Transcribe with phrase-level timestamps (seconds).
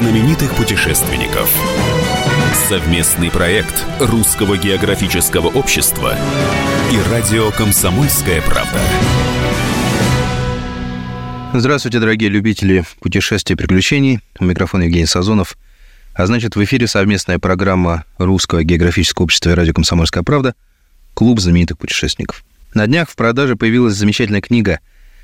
[0.00, 1.54] знаменитых путешественников.
[2.70, 6.16] Совместный проект Русского географического общества
[6.90, 8.80] и радио «Комсомольская правда».
[11.52, 14.20] Здравствуйте, дорогие любители путешествий и приключений.
[14.38, 15.58] У микрофона Евгений Сазонов.
[16.14, 20.54] А значит, в эфире совместная программа Русского географического общества и радио «Комсомольская правда»
[21.12, 22.42] «Клуб знаменитых путешественников».
[22.72, 24.80] На днях в продаже появилась замечательная книга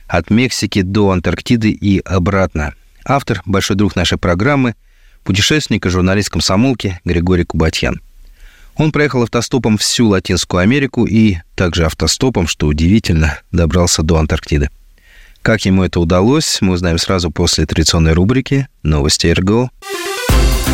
[0.06, 2.74] «От Мексики до Антарктиды и обратно».
[3.08, 4.74] Автор, большой друг нашей программы,
[5.22, 8.00] путешественник и журналист комсомолки Григорий Кубатьян.
[8.76, 14.70] Он проехал автостопом всю Латинскую Америку и также автостопом, что удивительно, добрался до Антарктиды.
[15.40, 19.70] Как ему это удалось, мы узнаем сразу после традиционной рубрики «Новости РГО».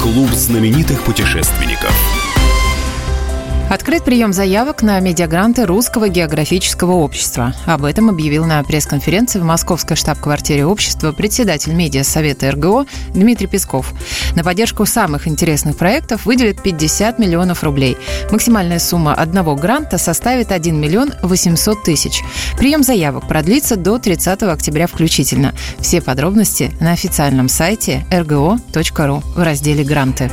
[0.00, 1.94] Клуб знаменитых путешественников–
[3.73, 7.55] Открыт прием заявок на медиагранты Русского географического общества.
[7.65, 13.95] Об этом объявил на пресс-конференции в московской штаб-квартире общества председатель медиа-совета РГО Дмитрий Песков.
[14.37, 17.97] На поддержку самых интересных проектов выделят 50 миллионов рублей.
[18.31, 22.20] Максимальная сумма одного гранта составит 1 миллион 800 тысяч.
[22.59, 25.55] Прием заявок продлится до 30 октября включительно.
[25.79, 30.31] Все подробности на официальном сайте rgo.ru в разделе «Гранты».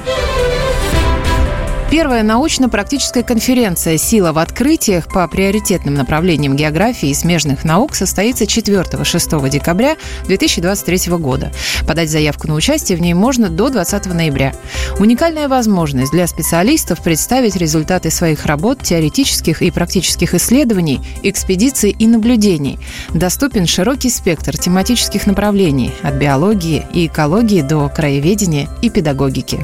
[1.91, 9.49] Первая научно-практическая конференция «Сила в открытиях» по приоритетным направлениям географии и смежных наук состоится 4-6
[9.49, 11.51] декабря 2023 года.
[11.87, 14.53] Подать заявку на участие в ней можно до 20 ноября.
[14.99, 22.77] Уникальная возможность для специалистов представить результаты своих работ, теоретических и практических исследований, экспедиций и наблюдений.
[23.15, 29.59] Доступен широкий спектр тематических направлений– от биологии и экологии до краеведения и педагогики.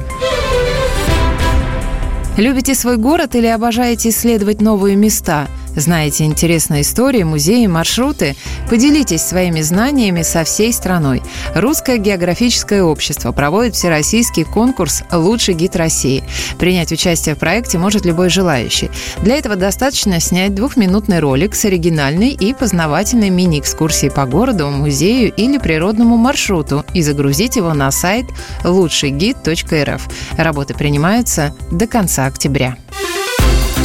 [2.36, 8.34] Любите свой город или обожаете исследовать новые места– Знаете интересные истории, музеи, маршруты?
[8.70, 11.22] Поделитесь своими знаниями со всей страной.
[11.54, 16.24] Русское географическое общество проводит всероссийский конкурс «Лучший гид России».
[16.58, 18.90] Принять участие в проекте может любой желающий.
[19.20, 25.58] Для этого достаточно снять двухминутный ролик с оригинальной и познавательной мини-экскурсией по городу, музею или
[25.58, 28.24] природному маршруту и загрузить его на сайт
[28.64, 30.08] лучшийгид.рф.
[30.38, 32.76] Работы принимаются до конца октября.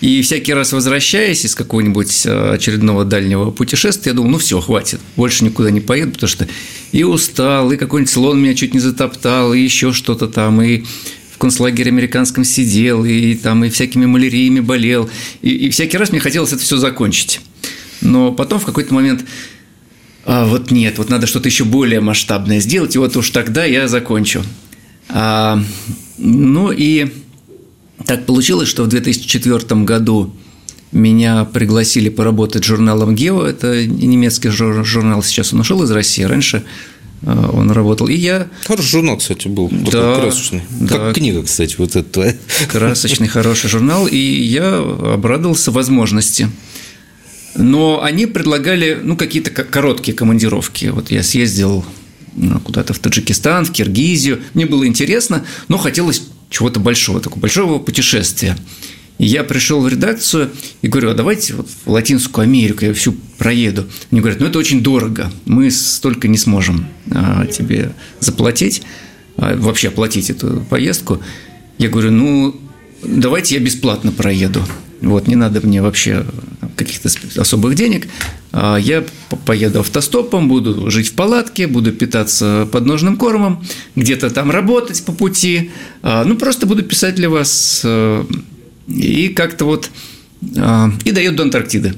[0.02, 5.00] И всякий раз возвращаясь из какого-нибудь э, очередного дальнего путешествия, я думал, ну все, хватит,
[5.16, 6.46] больше никуда не поеду, потому что
[6.92, 10.84] и устал, и какой-нибудь слон меня чуть не затоптал, и еще что-то там, и
[11.32, 15.10] в концлагере американском сидел, и там и всякими маляриями болел,
[15.42, 17.40] и, и всякий раз мне хотелось это все закончить.
[18.00, 19.24] Но потом в какой-то момент
[20.24, 23.88] а вот нет, вот надо что-то еще более масштабное сделать, и вот уж тогда я
[23.88, 24.42] закончу.
[25.08, 25.62] А,
[26.18, 27.10] ну и
[28.06, 30.34] так получилось, что в 2004 году
[30.92, 33.44] меня пригласили поработать журналом «Гео».
[33.44, 36.22] Это немецкий журнал, сейчас он ушел из России.
[36.22, 36.64] Раньше
[37.22, 38.08] э, он работал.
[38.08, 38.48] И я...
[38.66, 39.68] Хороший журнал, кстати, был.
[39.70, 40.62] Да, красочный.
[40.80, 40.96] Да.
[40.96, 42.36] Как книга, кстати, вот эта твоя.
[42.68, 44.06] Красочный, хороший журнал.
[44.08, 46.48] И я обрадовался возможности
[47.54, 50.86] Но они предлагали, ну, какие-то короткие командировки.
[50.86, 51.84] Вот я съездил
[52.36, 54.40] ну, куда-то в Таджикистан, в Киргизию.
[54.54, 58.56] Мне было интересно, но хотелось чего-то большого, такого большого путешествия.
[59.18, 60.50] И я пришел в редакцию
[60.80, 63.86] и говорю, а давайте вот в Латинскую Америку я всю проеду.
[64.10, 68.82] Мне говорят, ну это очень дорого, мы столько не сможем а, тебе заплатить,
[69.36, 71.20] а, вообще оплатить эту поездку.
[71.76, 72.60] Я говорю, ну
[73.02, 74.64] давайте я бесплатно проеду.
[75.02, 76.24] Вот, не надо мне вообще
[76.84, 77.08] каких-то
[77.40, 78.08] особых денег.
[78.52, 79.04] А, я
[79.46, 83.64] поеду автостопом, буду жить в палатке, буду питаться подножным кормом,
[83.96, 85.70] где-то там работать по пути.
[86.02, 88.24] А, ну, просто буду писать для вас э,
[88.88, 89.90] и как-то вот
[90.56, 91.94] а, и дает до Антарктиды.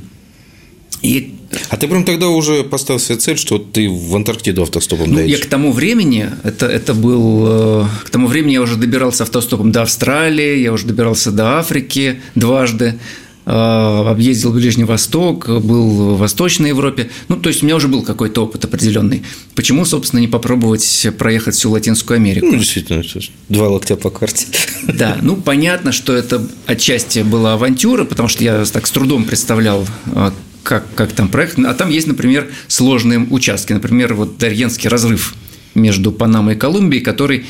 [1.02, 1.34] И
[1.68, 5.38] а ты прям тогда уже поставил себе цель, что ты в Антарктиду автостопом ну, доедешь?
[5.38, 9.72] Я к тому времени, это, это был, э, к тому времени я уже добирался автостопом
[9.72, 12.98] до Австралии, я уже добирался до Африки дважды,
[13.44, 17.10] объездил Ближний Восток, был в Восточной Европе.
[17.28, 19.22] Ну, то есть у меня уже был какой-то опыт определенный.
[19.54, 22.46] Почему, собственно, не попробовать проехать всю Латинскую Америку?
[22.46, 23.02] Ну, действительно,
[23.48, 24.46] два локтя по карте.
[24.86, 29.86] Да, ну понятно, что это отчасти была авантюра, потому что я так с трудом представлял
[30.06, 30.30] э,
[30.62, 31.58] как, как там проект.
[31.58, 33.72] А там есть, например, сложные участки.
[33.72, 35.34] Например, вот Дарьенский разрыв
[35.74, 37.46] между Панамой и Колумбией, который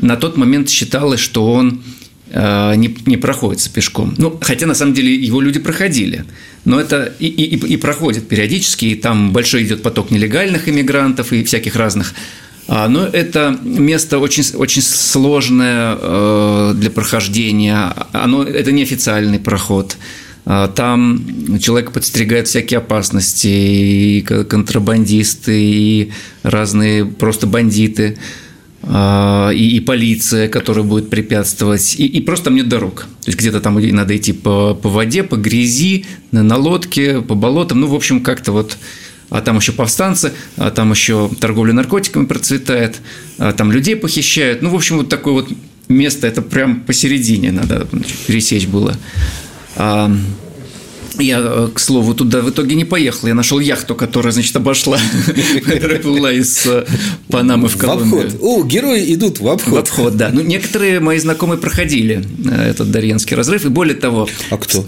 [0.00, 1.95] на тот момент считалось, что он э,
[2.32, 4.14] не, не проходится пешком.
[4.18, 6.24] Ну, хотя на самом деле его люди проходили.
[6.64, 11.44] Но это и, и, и проходит периодически, и там большой идет поток нелегальных иммигрантов и
[11.44, 12.14] всяких разных.
[12.68, 17.94] А, но это место очень, очень сложное э, для прохождения.
[18.12, 19.96] Оно, это неофициальный проход.
[20.44, 26.12] А, там человек подстерегает всякие опасности, и контрабандисты, и
[26.42, 28.18] разные просто бандиты,
[28.82, 33.06] и, и полиция, которая будет препятствовать, и, и просто нет дорог.
[33.22, 37.34] То есть где-то там надо идти по, по воде, по грязи, на, на лодке, по
[37.34, 38.76] болотам, ну, в общем, как-то вот
[39.28, 43.00] а там еще повстанцы, а там еще торговля наркотиками процветает,
[43.38, 44.62] а там людей похищают.
[44.62, 45.48] Ну, в общем, вот такое вот
[45.88, 47.88] место, это прям посередине надо
[48.26, 48.96] пересечь было.
[51.18, 53.28] Я, э, к слову, туда в итоге не поехал.
[53.28, 54.98] Я нашел яхту, которая, значит, обошла,
[56.04, 56.86] была из э,
[57.28, 58.22] Панамы в Колумбию.
[58.22, 58.40] В обход.
[58.42, 59.72] О, герои идут в обход.
[59.72, 60.30] В обход, да.
[60.32, 64.28] Ну, некоторые мои знакомые проходили э, этот Дарьенский разрыв, и более того…
[64.50, 64.84] А кто?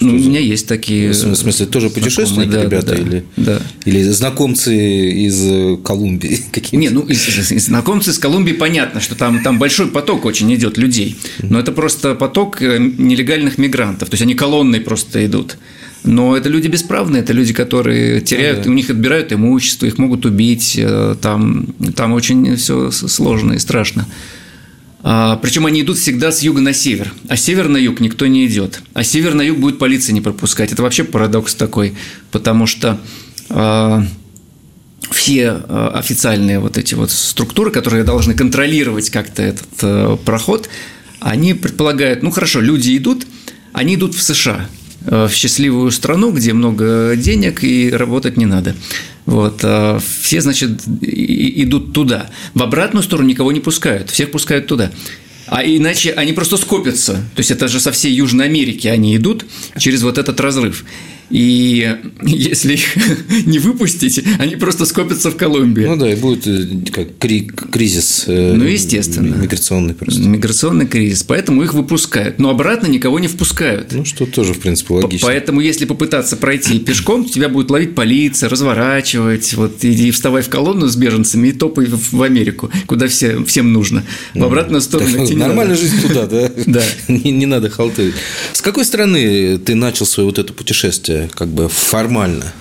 [0.00, 1.10] Ну, у меня есть такие.
[1.10, 3.62] В смысле, тоже путешественники, да, ребята, да, или, да.
[3.84, 4.74] или знакомцы
[5.10, 6.76] из Колумбии какие-то?
[6.76, 10.78] Не, ну из, из, знакомцы из Колумбии понятно, что там, там большой поток очень идет
[10.78, 11.16] людей.
[11.42, 14.08] Но это просто поток э, нелегальных мигрантов.
[14.08, 15.58] То есть они колонной просто идут.
[16.02, 18.70] Но это люди бесправные, это люди, которые теряют, ну, да.
[18.70, 20.76] у них отбирают имущество, их могут убить.
[20.78, 24.06] Э, там, там очень все сложно и страшно.
[25.02, 28.46] А, Причем они идут всегда с юга на север, а север на юг никто не
[28.46, 28.82] идет.
[28.92, 30.72] А север на юг будет полиция не пропускать.
[30.72, 31.94] Это вообще парадокс такой,
[32.30, 33.00] потому что
[33.48, 34.04] а,
[35.10, 40.68] все а, официальные вот эти вот структуры, которые должны контролировать как-то этот а, проход,
[41.18, 43.26] они предполагают, ну хорошо, люди идут,
[43.72, 44.68] они идут в США,
[45.00, 48.74] в счастливую страну, где много денег и работать не надо.
[49.26, 52.30] Вот, а все, значит, идут туда.
[52.54, 54.90] В обратную сторону никого не пускают, всех пускают туда.
[55.46, 57.14] А иначе они просто скопятся.
[57.34, 59.44] То есть это же со всей Южной Америки они идут
[59.76, 60.84] через вот этот разрыв.
[61.30, 62.96] И если их
[63.46, 65.84] не выпустить, они просто скопятся в Колумбии.
[65.84, 67.18] Ну да, и будет э, как
[67.70, 69.36] кризис э, ну, естественно.
[69.36, 70.20] миграционный просто.
[70.20, 71.22] Миграционный кризис.
[71.22, 72.38] Поэтому их выпускают.
[72.38, 73.92] Но обратно никого не впускают.
[73.92, 75.28] Ну, что тоже, в принципе, логично.
[75.28, 80.88] Поэтому, если попытаться пройти пешком, тебя будет ловить полиция, разворачивать, вот, и вставай в колонну
[80.88, 84.04] с беженцами и топай в Америку, куда все, всем нужно.
[84.34, 86.50] В обратную сторону так, Нормальная жизнь туда, да?
[86.66, 86.82] Да.
[87.08, 88.14] Не, не надо халтурить.
[88.52, 91.19] С какой стороны ты начал свое вот это путешествие?
[91.28, 92.52] Как бы формально?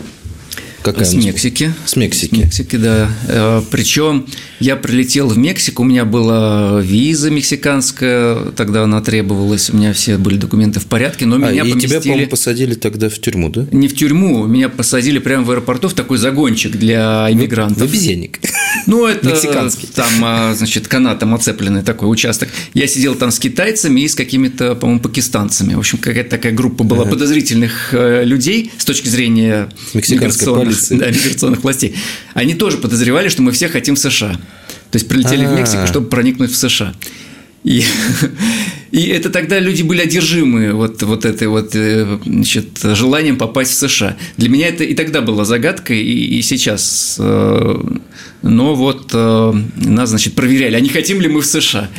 [0.81, 1.73] Какая с Мексики.
[1.85, 2.35] С Мексики.
[2.35, 3.09] С Мексики, да.
[3.27, 4.25] Э, Причем
[4.59, 10.17] я прилетел в Мексику, у меня была виза мексиканская, тогда она требовалась, у меня все
[10.17, 11.87] были документы в порядке, но а, меня и поместили...
[11.87, 13.67] тебя, по-моему, посадили тогда в тюрьму, да?
[13.71, 17.79] Не в тюрьму, меня посадили прямо в аэропорту в такой загончик для иммигрантов.
[17.79, 18.39] В обезьянник.
[18.85, 19.87] Ну, это Мексиканский.
[19.93, 22.49] там, а, значит, канатом оцепленный такой участок.
[22.73, 25.73] Я сидел там с китайцами и с какими-то, по-моему, пакистанцами.
[25.73, 27.11] В общем, какая-то такая группа была ага.
[27.11, 30.97] подозрительных э, людей с точки зрения мексиканской полиции.
[30.97, 31.95] Да, миграционных властей.
[32.33, 34.33] Они тоже подозревали, что мы все хотим в США.
[34.91, 36.93] То есть прилетели в Мексику, чтобы проникнуть в США.
[37.63, 37.83] И,
[38.91, 43.75] и это тогда люди были одержимы вот, вот этой вот, э, значит, желанием попасть в
[43.75, 44.15] США.
[44.37, 47.17] Для меня это и тогда была загадкой, и, и сейчас.
[47.19, 47.75] Э,
[48.41, 51.89] но вот э, нас, значит, проверяли, а не хотим ли мы в США.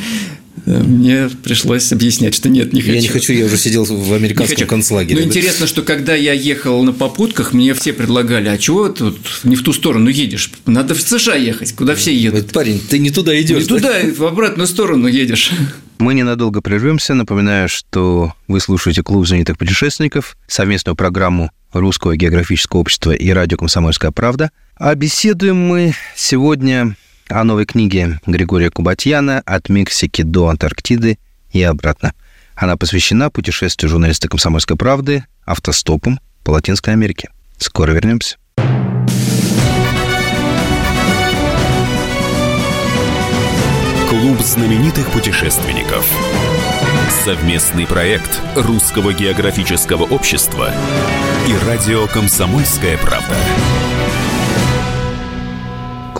[0.65, 2.93] Мне пришлось объяснять, что нет, не хочу.
[2.93, 5.19] Я не хочу, я уже сидел в американском концлагере.
[5.19, 9.55] Ну, интересно, что когда я ехал на попутках, мне все предлагали, а чего тут не
[9.55, 10.51] в ту сторону едешь?
[10.65, 12.51] Надо в США ехать, куда все едут.
[12.51, 13.63] Парень, ты не туда идешь.
[13.63, 15.51] Не туда, в обратную сторону едешь.
[15.99, 17.13] Мы ненадолго прервемся.
[17.13, 24.11] Напоминаю, что вы слушаете «Клуб знаменитых путешественников», совместную программу Русского географического общества и радио «Комсомольская
[24.11, 24.51] правда».
[24.75, 26.95] А беседуем мы сегодня
[27.31, 31.17] о новой книге Григория Кубатьяна «От Мексики до Антарктиды
[31.51, 32.13] и обратно».
[32.55, 37.29] Она посвящена путешествию журналиста «Комсомольской правды» автостопом по Латинской Америке.
[37.57, 38.37] Скоро вернемся.
[44.09, 46.05] Клуб знаменитых путешественников.
[47.23, 50.73] Совместный проект Русского географического общества
[51.47, 53.35] и радио «Комсомольская правда».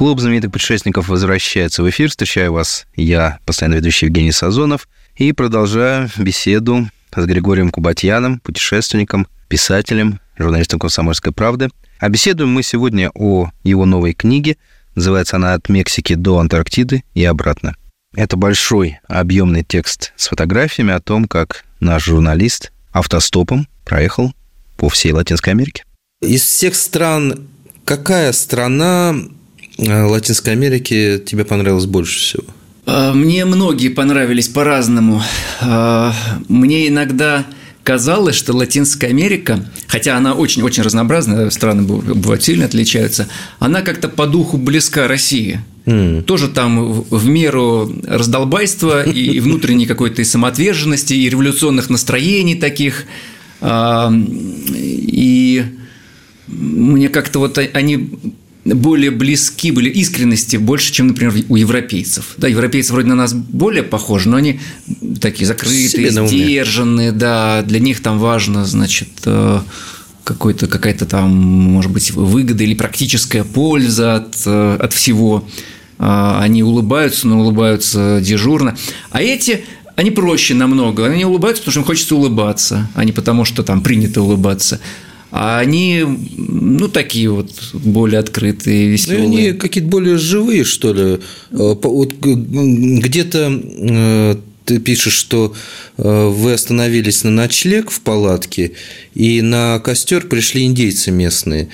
[0.02, 2.10] Клуб знаменитых путешественников возвращается в эфир.
[2.10, 10.20] Встречаю вас я, постоянно ведущий Евгений Сазонов, и продолжаю беседу с Григорием Кубатьяном, путешественником, писателем,
[10.40, 11.70] журналистом «Комсомольской правды».
[12.00, 14.58] А беседуем мы сегодня о его новой книге.
[14.96, 17.76] Называется она «От Мексики до Антарктиды и обратно».
[18.16, 24.34] Это большой объемный текст с фотографиями о том, как наш журналист автостопом проехал
[24.78, 25.84] по всей Латинской Америке.
[26.24, 27.48] Из всех стран
[27.86, 29.14] какая страна
[29.78, 32.44] Латинской Америки тебе понравилась больше всего?
[32.86, 35.22] А, мне многие понравились по-разному.
[35.62, 36.14] А,
[36.48, 37.46] мне иногда
[37.84, 43.28] казалось, что Латинская Америка, хотя она очень-очень разнообразная, страны бывают сильно отличаются,
[43.60, 46.22] она как-то по духу близка России– Mm.
[46.24, 53.06] Тоже там в меру раздолбайства и внутренней какой-то самоотверженности, и революционных настроений таких.
[53.62, 55.64] А, и
[56.48, 58.10] мне как-то вот они
[58.64, 62.36] более близки были искренности больше, чем, например, у европейцев.
[62.38, 64.60] Да, европейцы вроде на нас более похожи, но они
[65.20, 69.62] такие закрытые, сдержанные, да, для них там важно, значит, э,
[70.24, 75.48] какой-то, какая-то там, может быть, выгода или практическая польза от, э, от всего.
[75.98, 78.78] А, они улыбаются, но улыбаются дежурно.
[79.12, 79.66] А эти
[79.96, 81.06] они проще намного.
[81.06, 84.80] Они улыбаются, потому что им хочется улыбаться, а не потому, что там принято улыбаться.
[85.32, 86.04] А они,
[86.38, 89.20] ну, такие вот более открытые, веселые.
[89.20, 91.20] Ну, они какие-то более живые, что ли.
[91.52, 94.36] Э, вот где-то э,
[94.66, 95.54] ты пишешь, что
[95.98, 98.74] э, вы остановились на ночлег в палатке,
[99.14, 101.70] и на костер пришли индейцы местные.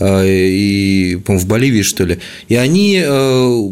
[0.00, 2.18] И, по в Боливии, что ли.
[2.48, 3.70] И они э,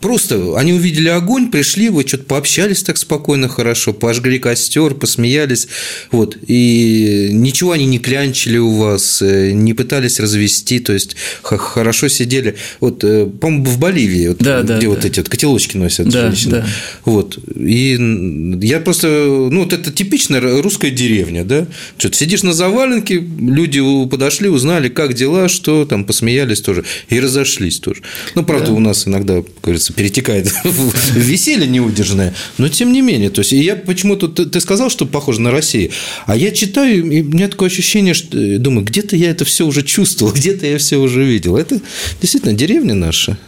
[0.00, 5.68] просто, они увидели огонь, пришли, вы что-то пообщались так спокойно, хорошо, пожгли костер, посмеялись,
[6.10, 12.08] вот, и ничего они не клянчили у вас, э, не пытались развести, то есть хорошо
[12.08, 12.56] сидели.
[12.80, 15.08] Вот, э, по-моему, в Боливии, вот, да, где да, вот да.
[15.08, 16.58] эти вот котелочки носят да, женщины.
[16.58, 16.66] Да.
[17.04, 17.38] Вот.
[17.56, 21.66] И я просто, ну, вот это типичная русская деревня, да,
[21.98, 27.20] что-то сидишь на заваленке, люди подошли, узнали, узнали, как дела, что там, посмеялись тоже и
[27.20, 28.02] разошлись тоже.
[28.34, 28.72] Ну, правда, да.
[28.72, 33.30] у нас иногда, как говорится, перетекает в веселье неудержанное, но тем не менее.
[33.30, 35.90] То есть, я почему-то, ты сказал, что похоже на Россию,
[36.26, 39.82] а я читаю, и у меня такое ощущение, что думаю, где-то я это все уже
[39.82, 41.56] чувствовал, где-то я все уже видел.
[41.56, 41.80] Это
[42.20, 43.38] действительно деревня наша.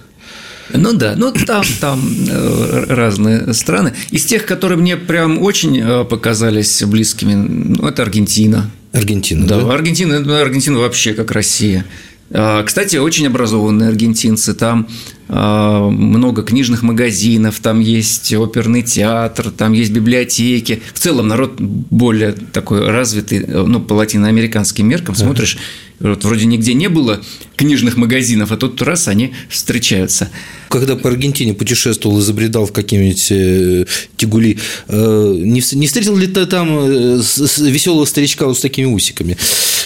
[0.73, 3.93] Ну да, ну там, там э, разные страны.
[4.11, 8.69] Из тех, которые мне прям очень э, показались близкими, ну, это Аргентина.
[8.97, 9.61] Аргентина, да?
[9.61, 11.85] Да, Аргентина, Аргентина вообще как Россия.
[12.33, 14.55] А, кстати, очень образованные аргентинцы.
[14.55, 14.89] Там
[15.29, 20.83] а, много книжных магазинов, там есть оперный театр, там есть библиотеки.
[20.95, 25.59] В целом народ более такой развитый, ну, по латиноамериканским меркам смотришь,
[25.99, 27.23] вот вроде нигде не было
[27.57, 30.31] книжных магазинов, а тут раз они встречаются.
[30.69, 33.85] Когда по Аргентине путешествовал и забредал в какие-нибудь э,
[34.17, 37.21] тягули, э, не встретил ли ты там э,
[37.59, 39.39] веселого старичка вот с такими усиками,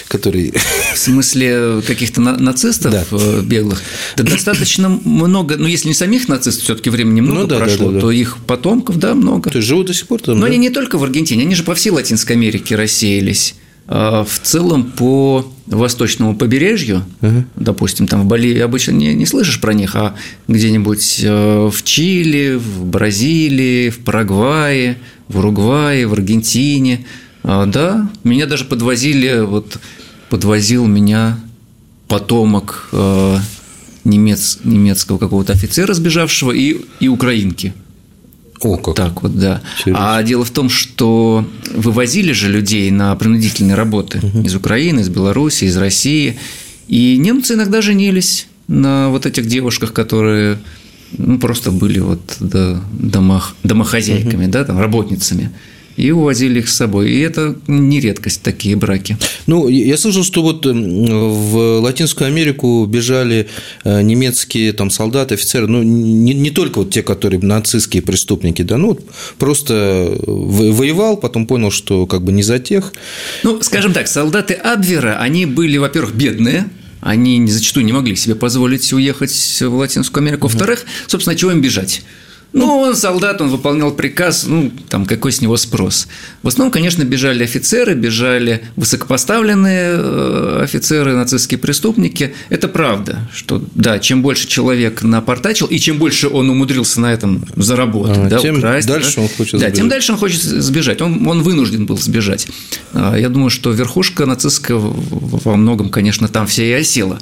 [0.07, 0.53] который...
[0.93, 3.41] В смысле каких-то нацистов да.
[3.41, 3.81] беглых?
[4.17, 7.87] Да достаточно много, ну, если не самих нацистов, все таки времени много ну, да, прошло,
[7.87, 8.01] да, да, да.
[8.01, 9.49] то их потомков, да, много.
[9.49, 10.47] То есть живут до сих пор там, Но да?
[10.47, 13.55] они не только в Аргентине, они же по всей Латинской Америке рассеялись.
[13.93, 17.43] А, в целом по восточному побережью, угу.
[17.57, 20.15] допустим, там в Боливии обычно не, не слышишь про них, а
[20.47, 27.05] где-нибудь э, в Чили, в Бразилии, в Парагвае, в Уругвае, в Аргентине,
[27.43, 29.77] а, да, меня даже подвозили, вот
[30.29, 31.37] подвозил меня
[32.07, 33.37] потомок э,
[34.05, 37.73] немец, немецкого какого-то офицера сбежавшего и, и украинки.
[38.63, 38.95] О, как.
[38.95, 39.61] Так вот, да.
[39.79, 40.17] Интересно.
[40.17, 44.41] А дело в том, что вывозили же людей на принудительные работы угу.
[44.41, 46.37] из Украины, из Беларуси, из России.
[46.87, 50.59] И немцы иногда женились на вот этих девушках, которые
[51.17, 54.51] ну, просто были вот домах, домохозяйками, угу.
[54.51, 55.51] да, там, работницами
[55.97, 57.11] и увозили их с собой.
[57.11, 59.17] И это не редкость, такие браки.
[59.47, 63.47] Ну, я слышал, что вот в Латинскую Америку бежали
[63.83, 68.77] э, немецкие там солдаты, офицеры, ну, не, не только вот те, которые нацистские преступники, да,
[68.77, 68.97] ну,
[69.37, 72.93] просто воевал, потом понял, что как бы не за тех.
[73.43, 76.69] Ну, скажем так, солдаты Абвера, они были, во-первых, бедные,
[77.01, 79.31] они зачастую не могли себе позволить уехать
[79.61, 80.47] в Латинскую Америку.
[80.47, 82.03] Во-вторых, собственно, чего им бежать?
[82.53, 86.07] Ну, он солдат, он выполнял приказ, ну, там, какой с него спрос.
[86.43, 92.33] В основном, конечно, бежали офицеры, бежали высокопоставленные э, офицеры, нацистские преступники.
[92.49, 97.45] Это правда, что, да, чем больше человек напортачил, и чем больше он умудрился на этом
[97.55, 98.87] заработать, а, да, тем украсть.
[98.87, 101.01] дальше да, он хочет да, тем дальше он хочет сбежать.
[101.01, 102.47] Он, он вынужден был сбежать.
[102.91, 107.17] А, я думаю, что верхушка нацистская во многом, конечно, там вся и осела.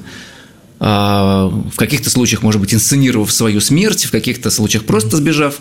[0.82, 5.60] А, в каких-то случаях, может быть, инсценировав свою смерть, в каких-то случаях просто сбежав.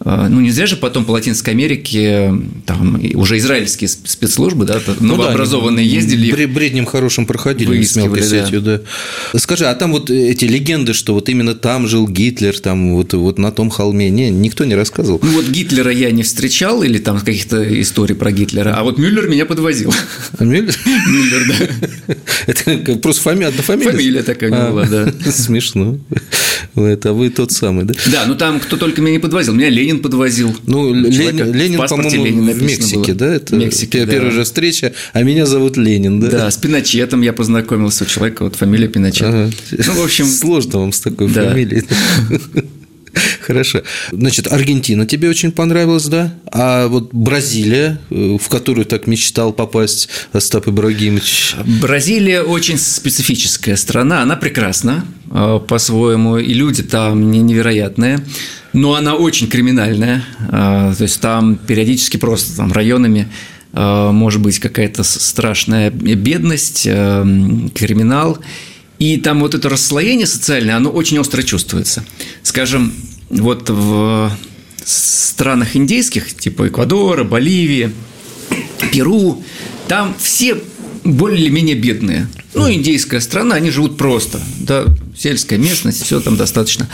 [0.00, 2.32] А, ну, не зря же потом по Латинской Америке
[2.66, 6.46] там уже израильские спецслужбы, да, новообразованные ну, да, ездили.
[6.46, 8.80] Бреднем хорошим проходили с мелкой сетью, да.
[9.36, 13.38] Скажи, а там вот эти легенды, что вот именно там жил Гитлер, там вот, вот
[13.38, 15.18] на том холме, не, никто не рассказывал?
[15.22, 19.28] Ну, вот Гитлера я не встречал, или там каких-то историй про Гитлера, а вот Мюллер
[19.28, 19.92] меня подвозил.
[20.38, 20.76] Мюллер?
[21.08, 21.54] Мюллер,
[22.06, 22.14] да.
[22.46, 23.92] Это просто фамилия, одна фамилия?
[23.92, 25.12] Фамилия такая а, была, да.
[25.30, 25.98] Смешно.
[26.74, 27.94] Это вы тот самый, да?
[28.12, 29.54] Да, ну там кто только меня не подвозил.
[29.54, 30.54] Меня Ленин подвозил.
[30.66, 33.14] Ну, Ленин, Ленин по-моему, в Мексике, было.
[33.14, 33.34] да?
[33.34, 34.36] Это Мексике, первая да.
[34.36, 36.28] же встреча, а меня зовут Ленин, да?
[36.28, 39.22] Да, с Пиночетом я познакомился у человека, вот фамилия Пиночет.
[39.22, 39.50] Ага.
[39.70, 40.26] Ну, в общем...
[40.26, 41.48] Сложно вам с такой да.
[41.48, 41.84] фамилией.
[43.40, 43.82] Хорошо.
[44.12, 46.34] Значит, Аргентина тебе очень понравилась, да?
[46.46, 51.56] А вот Бразилия, э, в которую так мечтал попасть Остап Ибрагимович?
[51.80, 58.24] Бразилия очень специфическая страна, она прекрасна э, по-своему, и люди там невероятные,
[58.72, 63.28] но она очень криминальная, э, то есть там периодически просто там районами
[63.70, 68.38] может быть какая-то страшная бедность, криминал,
[68.98, 72.02] и там вот это расслоение социальное, оно очень остро чувствуется.
[72.42, 72.92] Скажем,
[73.30, 74.30] вот в
[74.84, 77.92] странах индейских, типа Эквадора, Боливии,
[78.92, 79.42] Перу,
[79.86, 80.56] там все
[81.04, 82.28] более-менее бедные.
[82.54, 84.86] Ну, индейская страна, они живут просто, да,
[85.16, 86.88] сельская местность, все там достаточно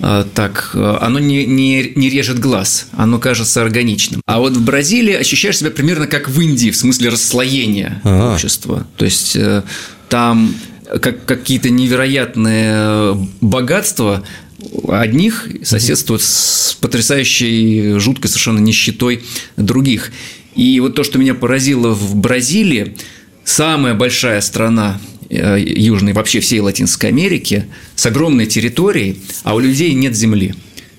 [0.00, 4.20] а, так, оно не, не, не режет глаз, оно кажется органичным.
[4.26, 8.34] А вот в Бразилии ощущаешь себя примерно как в Индии, в смысле расслоения А-а.
[8.34, 8.86] общества.
[8.96, 9.62] То есть э,
[10.08, 10.54] там
[11.00, 14.24] как какие-то невероятные богатства
[14.88, 19.22] одних соседствуют с потрясающей, жуткой совершенно нищетой
[19.56, 20.12] других.
[20.54, 22.96] И вот то, что меня поразило в Бразилии,
[23.44, 29.92] самая большая страна э, Южной, вообще всей Латинской Америки, с огромной территорией, а у людей
[29.94, 30.54] нет земли.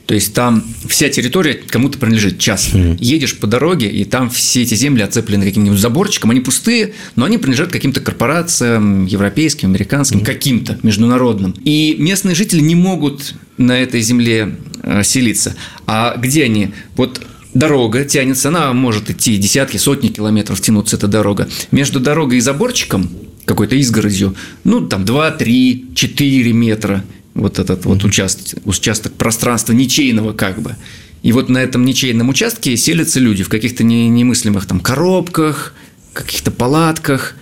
[0.05, 2.77] То есть там вся территория кому-то принадлежит частно.
[2.77, 2.97] Mm.
[2.99, 7.37] Едешь по дороге, и там все эти земли оцеплены каким-нибудь заборчиком, они пустые, но они
[7.37, 10.25] принадлежат каким-то корпорациям, европейским, американским, mm.
[10.25, 11.55] каким-то международным.
[11.63, 15.55] И местные жители не могут на этой земле э, селиться.
[15.87, 16.71] А где они?
[16.95, 17.21] Вот
[17.55, 21.49] дорога тянется, она может идти десятки, сотни километров тянуться эта дорога.
[21.71, 23.09] Между дорогой и заборчиком
[23.45, 27.03] какой-то изгородью, ну, там 2, 3, 4 метра
[27.35, 30.75] вот этот вот участок, участок пространства ничейного как бы.
[31.21, 35.73] И вот на этом ничейном участке селятся люди в каких-то немыслимых там коробках,
[36.13, 37.35] каких-то палатках.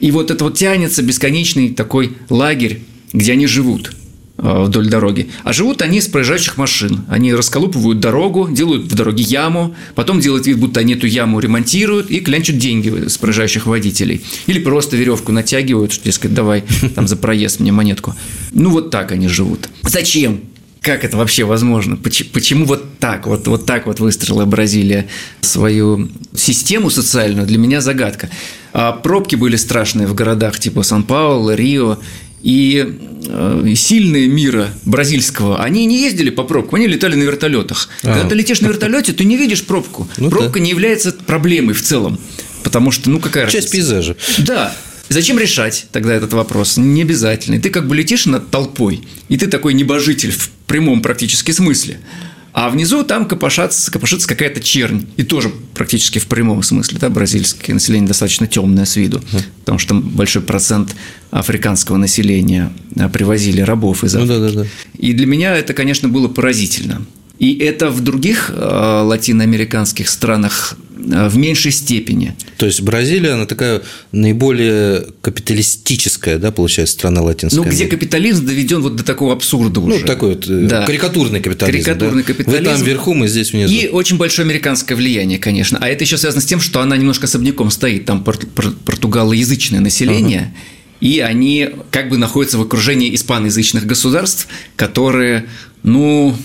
[0.00, 2.82] И вот это вот тянется бесконечный такой лагерь,
[3.12, 3.92] где они живут.
[4.40, 5.30] Э, вдоль дороги.
[5.42, 7.00] А живут они с проезжающих машин.
[7.08, 12.08] Они расколупывают дорогу, делают в дороге яму, потом делают вид, будто они эту яму ремонтируют
[12.08, 14.24] и клянчат деньги с проезжающих водителей.
[14.46, 16.62] Или просто веревку натягивают, что, дескать, давай
[16.94, 18.14] там за проезд мне монетку.
[18.52, 19.68] Ну, вот так они живут.
[19.82, 20.42] Зачем?
[20.82, 21.96] Как это вообще возможно?
[21.96, 25.08] Почему вот так, вот, вот так вот выстроила Бразилия
[25.40, 27.44] свою систему социальную?
[27.44, 28.30] Для меня загадка.
[28.72, 31.98] А пробки были страшные в городах типа Сан-Пауло, Рио.
[32.42, 32.96] И
[33.26, 37.88] э, сильные мира бразильского, они не ездили по пробкам, они летали на вертолетах.
[38.02, 38.14] А.
[38.14, 40.08] Когда ты летишь на вертолете, ты не видишь пробку.
[40.18, 40.60] Ну, Пробка да.
[40.60, 42.18] не является проблемой в целом.
[42.62, 43.72] Потому что, ну, какая Часть разница?
[43.72, 44.16] пейзажа.
[44.38, 44.74] Да.
[45.08, 46.76] Зачем решать тогда этот вопрос?
[46.76, 47.60] Не обязательно.
[47.60, 51.98] Ты как бы летишь над толпой, и ты такой небожитель в прямом практически смысле.
[52.58, 55.06] А внизу там копошатся, копошится какая-то чернь.
[55.16, 56.98] И тоже практически в прямом смысле.
[57.00, 59.22] Да, бразильское население достаточно темное с виду.
[59.60, 60.96] Потому что там большой процент
[61.30, 64.32] африканского населения а, привозили рабов из Африки.
[64.32, 64.68] Ну, да, да, да.
[64.98, 67.02] И для меня это, конечно, было поразительно.
[67.38, 72.34] И это в других э, латиноамериканских странах э, в меньшей степени.
[72.56, 77.60] То есть Бразилия, она такая наиболее капиталистическая, да, получается, страна латинская.
[77.60, 80.00] Ну, где капитализм доведен вот до такого абсурда уже.
[80.00, 80.84] Ну, такой вот э, да.
[80.84, 81.84] карикатурный капитализм.
[81.84, 82.26] Карикатурный да?
[82.26, 82.64] капитализм.
[82.64, 83.72] Вы там вверху, мы здесь внизу.
[83.72, 85.78] И очень большое американское влияние, конечно.
[85.80, 88.04] А это еще связано с тем, что она немножко особняком стоит.
[88.04, 90.52] Там португалоязычное население.
[90.52, 90.54] Ага
[91.00, 95.46] и они как бы находятся в окружении испаноязычных государств, которые,
[95.82, 96.36] ну,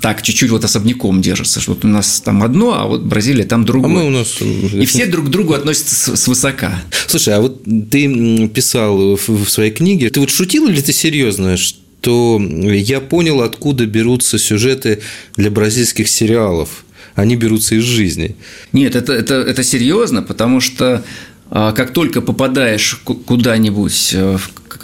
[0.00, 3.64] так чуть-чуть вот особняком держатся, что вот у нас там одно, а вот Бразилия там
[3.64, 3.90] другое.
[3.90, 4.40] А мы у нас...
[4.40, 6.82] И все друг к другу относятся с высока.
[7.06, 12.40] Слушай, а вот ты писал в своей книге, ты вот шутил или ты серьезно, что
[12.40, 15.00] я понял, откуда берутся сюжеты
[15.36, 16.84] для бразильских сериалов?
[17.14, 18.34] Они берутся из жизни.
[18.72, 21.04] Нет, это, это, это серьезно, потому что
[21.50, 24.16] а, как только попадаешь куда-нибудь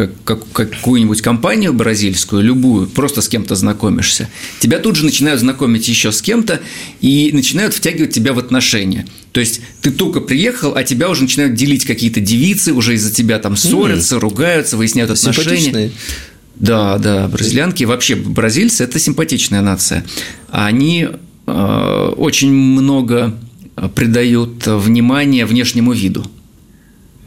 [0.06, 6.12] в какую-нибудь компанию бразильскую, любую, просто с кем-то знакомишься, тебя тут же начинают знакомить еще
[6.12, 6.60] с кем-то
[7.00, 9.06] и начинают втягивать тебя в отношения.
[9.32, 13.38] То есть ты только приехал, а тебя уже начинают делить какие-то девицы, уже из-за тебя
[13.38, 14.20] там ссорятся, mm.
[14.20, 15.92] ругаются, выясняют отношения.
[16.56, 20.04] Да, да, бразильянки, вообще бразильцы– это симпатичная нация.
[20.50, 21.08] Они
[21.46, 23.34] э, очень много
[23.94, 26.26] придают внимания внешнему виду.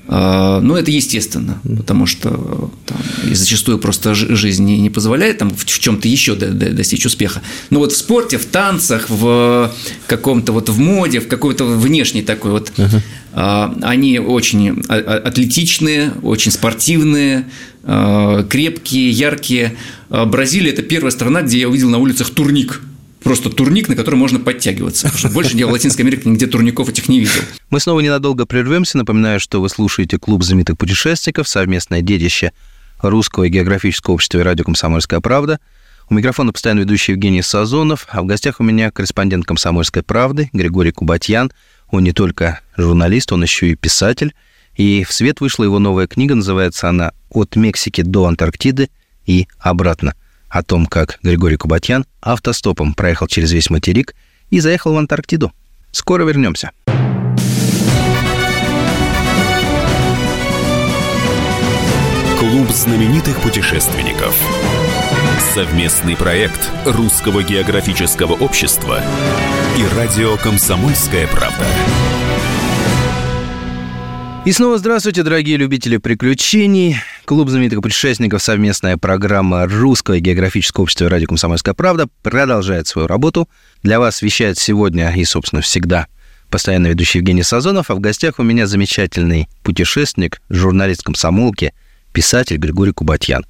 [0.06, 2.98] А, ну, это естественно, потому что там,
[3.30, 7.42] и зачастую просто жизнь не, не позволяет там, в чем-то еще достичь успеха.
[7.70, 9.72] Но вот в спорте, в танцах, в
[10.08, 13.80] каком-то вот в моде, в какой-то внешней такой вот, uh-huh.
[13.82, 17.48] они очень атлетичные, очень спортивные,
[17.84, 19.76] а, крепкие, яркие.
[20.10, 22.82] Бразилия– это первая страна, где я увидел на улицах турник–
[23.24, 25.12] просто турник, на который можно подтягиваться.
[25.34, 27.42] больше я в Латинской Америке нигде турников этих не видел.
[27.70, 28.98] Мы снова ненадолго прервемся.
[28.98, 32.52] Напоминаю, что вы слушаете «Клуб знаменитых путешественников», совместное детище
[33.02, 35.60] Русского географического общества и радио «Комсомольская правда».
[36.10, 40.92] У микрофона постоянно ведущий Евгений Сазонов, а в гостях у меня корреспондент «Комсомольской правды» Григорий
[40.92, 41.52] Кубатьян.
[41.90, 44.34] Он не только журналист, он еще и писатель.
[44.76, 48.90] И в свет вышла его новая книга, называется она «От Мексики до Антарктиды
[49.26, 50.14] и обратно»
[50.54, 54.16] о том, как Григорий Кубатьян автостопом проехал через весь материк
[54.52, 55.52] и заехал в Антарктиду.
[55.92, 56.72] Скоро вернемся.
[62.40, 64.38] Клуб знаменитых путешественников.
[65.56, 69.02] Совместный проект Русского географического общества
[69.78, 71.66] и радио «Комсомольская правда».
[74.46, 76.98] И снова здравствуйте, дорогие любители приключений.
[77.26, 83.48] Клуб знаменитых путешественников, совместная программа Русского географического общества «Радио Комсомольская правда» продолжает свою работу.
[83.82, 86.08] Для вас вещает сегодня и, собственно, всегда
[86.50, 91.74] постоянно ведущий Евгений Сазонов, а в гостях у меня замечательный путешественник, журналист комсомолки,
[92.12, 93.46] писатель Григорий Кубатьян.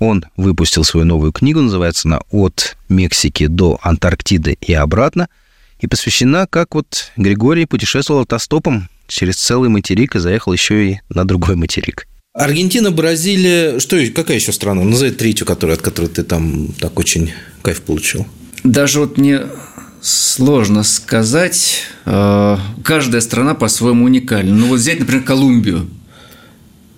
[0.00, 5.28] Он выпустил свою новую книгу, называется она «От Мексики до Антарктиды и обратно»,
[5.80, 11.24] и посвящена, как вот Григорий путешествовал автостопом через целый материк и заехал еще и на
[11.24, 12.06] другой материк.
[12.34, 14.82] Аргентина, Бразилия, что, какая еще страна?
[14.82, 18.26] Назови третью, которую, от которой ты там так очень кайф получил.
[18.64, 19.42] Даже вот мне
[20.00, 21.82] сложно сказать.
[22.06, 24.52] Э, каждая страна по-своему уникальна.
[24.52, 25.88] Ну вот взять, например, Колумбию.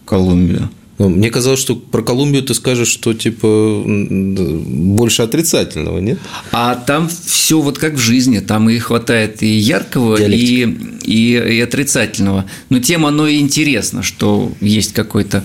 [0.06, 0.70] Колумбию.
[0.98, 6.18] Ну, мне казалось, что про Колумбию ты скажешь, что типа больше отрицательного, нет?
[6.52, 10.64] А там все вот как в жизни, там и хватает и яркого, и,
[11.04, 12.46] и, и отрицательного.
[12.70, 15.44] Но тем оно и интересно, что есть какой-то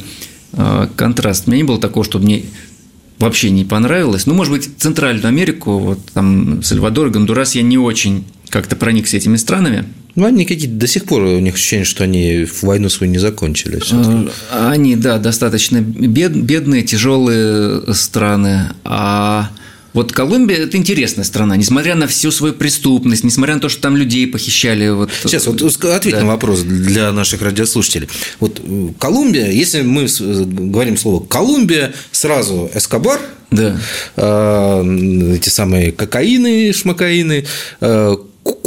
[0.54, 1.48] э, контраст.
[1.48, 2.44] У меня не было такого, чтобы мне
[3.20, 4.26] вообще не понравилось.
[4.26, 9.38] Ну, может быть, Центральную Америку, вот там Сальвадор, Гондурас, я не очень как-то проникся этими
[9.38, 9.86] странами.
[10.16, 13.82] Ну, они какие-то до сих пор у них ощущение, что они войну свою не закончили.
[14.52, 18.74] А, они, да, достаточно бед, бедные, тяжелые страны.
[18.84, 19.52] А
[19.94, 23.98] вот Колумбия– это интересная страна, несмотря на всю свою преступность, несмотря на то, что там
[23.98, 24.90] людей похищали.
[24.90, 26.22] Вот, Сейчас, вот ответь да.
[26.22, 28.10] на вопрос для наших радиослушателей.
[28.40, 33.78] Вот э, Колумбия, если мы говорим слово «Колумбия», сразу Эскобар, да.
[34.16, 37.46] э, эти самые кокаины, шмакаины,
[37.82, 38.16] э,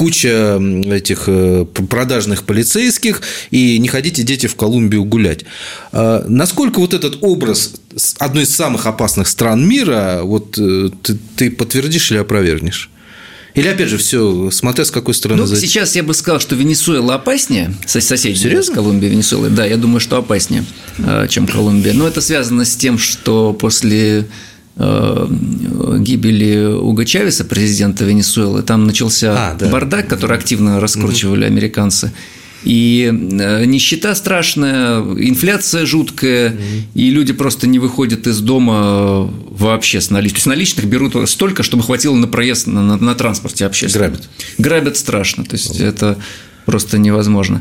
[0.05, 5.47] куча этих э, продажных полицейских, и не ходите, дети, в Колумбию гулять.
[5.93, 7.73] А насколько вот этот образ
[8.19, 12.91] одной из самых опасных стран мира, вот э, ты, ты подтвердишь или опровергнешь?
[13.55, 15.67] Или, опять же, все, смотря с какой стороны ну, зайти.
[15.67, 18.75] Сейчас я бы сказал, что Венесуэла опаснее, соседи Серьезно?
[18.75, 19.49] с Колумбией Венесуэлы.
[19.49, 20.67] Да, я думаю, что опаснее,
[20.99, 21.95] э, чем Колумбия.
[21.95, 24.27] Но это связано с тем, что после
[24.77, 29.69] гибели Уга Чавеса, президента Венесуэлы, там начался а, да.
[29.69, 31.53] бардак, который активно раскручивали угу.
[31.53, 32.13] американцы.
[32.65, 36.83] И э, нищета страшная, инфляция жуткая, mm-hmm.
[36.95, 40.37] и люди просто не выходят из дома вообще с наличных.
[40.37, 44.13] То есть наличных берут столько, чтобы хватило на проезд на, на, на транспорте общественном.
[44.13, 44.29] Грабят.
[44.57, 45.87] Грабят страшно, то есть mm-hmm.
[45.87, 46.19] это
[46.65, 47.61] просто невозможно.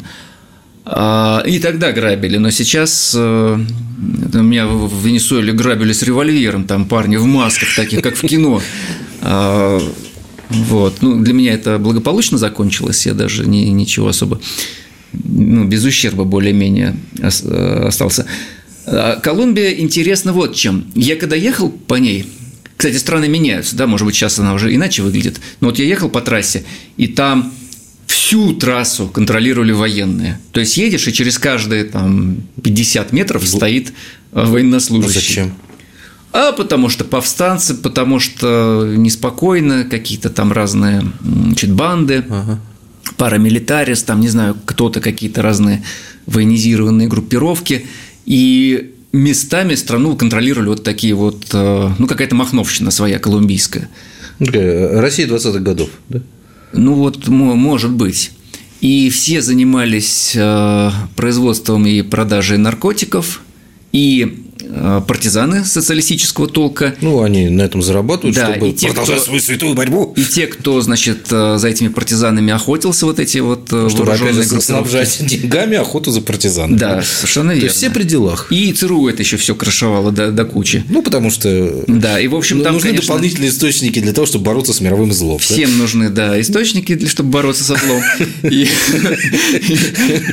[0.86, 3.58] А, и тогда грабили, но сейчас э,
[4.34, 8.62] меня в Венесуэле грабили с револьвером, там парни в масках, таких как в кино.
[9.22, 9.80] А,
[10.50, 11.02] вот.
[11.02, 14.41] Ну, для меня это благополучно закончилось, я даже не, ничего особо
[15.13, 18.26] ну, без ущерба более-менее э, остался.
[18.86, 20.86] А Колумбия интересна вот чем.
[20.96, 22.26] Я когда ехал по ней,
[22.76, 26.10] кстати, страны меняются, да, может быть, сейчас она уже иначе выглядит, но вот я ехал
[26.10, 26.65] по трассе,
[26.98, 27.54] и там
[28.08, 30.39] всю трассу контролировали военные.
[30.52, 33.94] То есть едешь, и через каждые там 50 метров стоит
[34.32, 35.20] э, военнослужащий.
[35.20, 35.54] А зачем?
[36.32, 42.26] А потому что повстанцы, потому что неспокойно, какие-то там разные значит, банды.
[42.30, 42.60] Ага
[43.18, 45.84] парамилитарис, там, не знаю, кто-то, какие-то разные
[46.26, 47.86] военизированные группировки.
[48.26, 53.89] И местами страну контролировали вот такие вот, э, ну, какая-то махновщина своя колумбийская.
[54.39, 56.22] Россия 20-х годов, да?
[56.74, 58.32] Ну, вот, может быть.
[58.82, 63.42] И все занимались э, производством и продажей наркотиков,
[63.92, 64.52] и
[65.08, 66.95] партизаны социалистического толка.
[67.02, 70.13] Ну, они на этом зарабатывают, да, чтобы и те, продолжать кто, свою святую борьбу.
[70.15, 74.36] И те, кто, значит, э, за этими партизанами охотился, вот эти вот э, чтобы, опять
[74.36, 76.78] же, снабжать деньгами охоту за партизанами.
[76.78, 77.62] Да, совершенно верно.
[77.62, 78.47] То есть, все при делах.
[78.52, 80.84] И ЦРУ это еще все крышевало до, до кучи.
[80.89, 84.45] Ну, потому что да, и, в общем, там, нужны конечно, дополнительные источники для того, чтобы
[84.45, 85.39] бороться с мировым злом.
[85.39, 85.78] Всем да?
[85.78, 88.02] нужны, да, источники, для чтобы бороться со злом.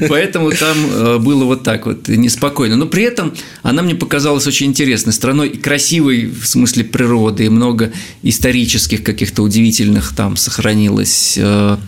[0.09, 2.77] Поэтому там было вот так вот неспокойно.
[2.77, 7.49] Но при этом она мне показалась очень интересной страной и красивой в смысле природы, и
[7.49, 7.91] много
[8.23, 11.79] исторических каких-то удивительных там сохранилось э,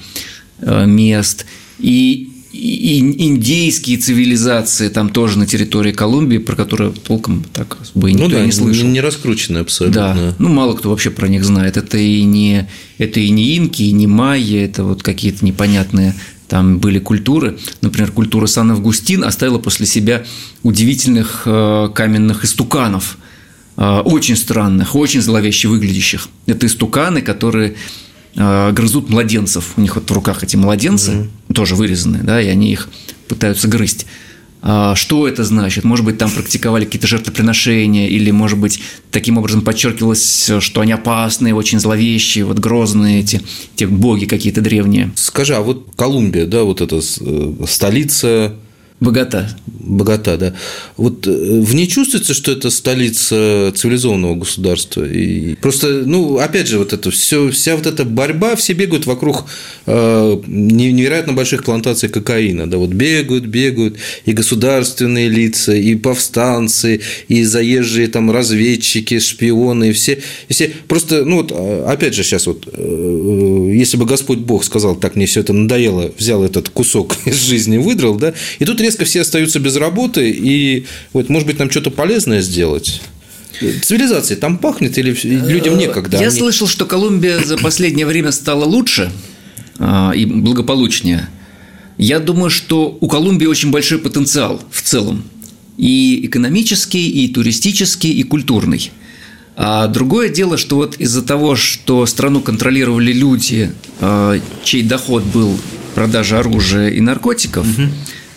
[0.60, 1.44] э, мест.
[1.78, 8.12] И и индейские цивилизации там тоже на территории Колумбии, про которые толком так бы и
[8.12, 8.86] никто ну, да, не слышал.
[8.86, 10.14] Не раскручены абсолютно.
[10.14, 11.76] Да, ну мало кто вообще про них знает.
[11.78, 12.68] Это и не,
[12.98, 16.14] это и не инки, и не майя, это вот какие-то непонятные
[16.52, 17.58] там были культуры.
[17.80, 20.22] Например, культура Сан-Августин оставила после себя
[20.62, 23.16] удивительных э, каменных истуканов,
[23.78, 26.28] э, очень странных, очень зловеще выглядящих.
[26.44, 27.76] Это истуканы, которые
[28.36, 29.72] э, грызут младенцев.
[29.78, 31.54] У них вот в руках эти младенцы, mm-hmm.
[31.54, 32.90] тоже вырезанные, да, и они их
[33.28, 34.04] пытаются грызть.
[34.62, 35.82] А, что это значит?
[35.82, 41.54] Может быть, там практиковали какие-то жертвоприношения, или, может быть, таким образом подчеркивалось, что они опасные,
[41.54, 43.42] очень зловещие, вот грозные эти,
[43.74, 45.12] те боги какие-то древние.
[45.16, 48.54] Скажи, а вот Колумбия, да, вот эта э, столица
[49.02, 49.48] Богата.
[49.66, 50.54] Богата, да.
[50.96, 55.04] Вот э, в ней чувствуется, что это столица цивилизованного государства.
[55.04, 59.46] И просто, ну, опять же, вот это все, вся вот эта борьба, все бегают вокруг
[59.86, 62.70] э, невероятно больших плантаций кокаина.
[62.70, 69.92] Да, вот бегают, бегают и государственные лица, и повстанцы, и заезжие там разведчики, шпионы, и
[69.92, 70.70] все, и все.
[70.86, 75.16] Просто, ну, вот, а, опять же, сейчас вот, э, если бы Господь Бог сказал, так
[75.16, 79.04] мне все это надоело, взял этот кусок из жизни, выдрал, да, и тут резко резко
[79.06, 83.00] все остаются без работы, и вот, может быть, нам что-то полезное сделать.
[83.82, 86.18] Цивилизации там пахнет или людям некогда?
[86.18, 86.38] Я они...
[86.38, 89.10] слышал, что Колумбия за последнее время стала лучше
[89.78, 91.28] а, и благополучнее.
[91.96, 95.24] Я думаю, что у Колумбии очень большой потенциал в целом.
[95.78, 98.90] И экономический, и туристический, и культурный.
[99.56, 105.56] А другое дело, что вот из-за того, что страну контролировали люди, а, чей доход был
[105.94, 107.88] продажа оружия и наркотиков, угу.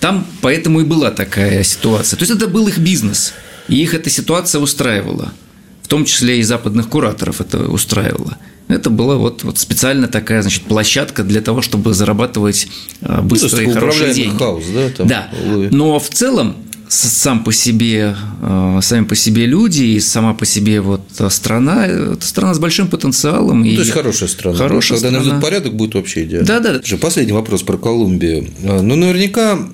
[0.05, 2.15] Там поэтому и была такая ситуация.
[2.15, 3.33] То есть это был их бизнес,
[3.67, 5.33] и их эта ситуация устраивала.
[5.81, 8.37] В том числе и западных кураторов это устраивало.
[8.67, 12.67] Это была вот, вот специально такая значит, площадка для того, чтобы зарабатывать
[13.01, 14.37] а, ну, быстро ну, хорошие деньги.
[14.37, 15.29] Хаос, да, там, да.
[15.71, 16.55] Но в целом
[16.87, 22.27] сам по себе, а, сами по себе люди и сама по себе вот страна, это
[22.27, 23.61] страна с большим потенциалом.
[23.61, 24.55] Ну, и то есть хорошая страна.
[24.55, 25.25] Хорошая Когда страна.
[25.25, 26.45] наведут порядок, будет вообще идеально.
[26.45, 26.97] Да, да.
[26.97, 28.47] Последний вопрос про Колумбию.
[28.63, 29.67] А, ну, наверняка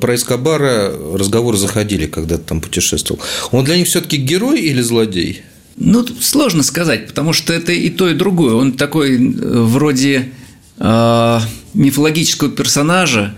[0.00, 3.22] про Эскобара разговоры заходили, когда ты там путешествовал.
[3.50, 5.42] Он для них все-таки герой или злодей?
[5.76, 8.54] Ну, сложно сказать, потому что это и то, и другое.
[8.54, 10.30] Он такой э, вроде
[10.78, 11.40] э,
[11.74, 13.34] мифологического персонажа,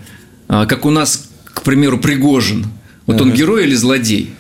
[0.49, 2.67] э, как у нас, к примеру, Пригожин.
[3.07, 3.23] Вот ага.
[3.23, 4.33] он герой или злодей?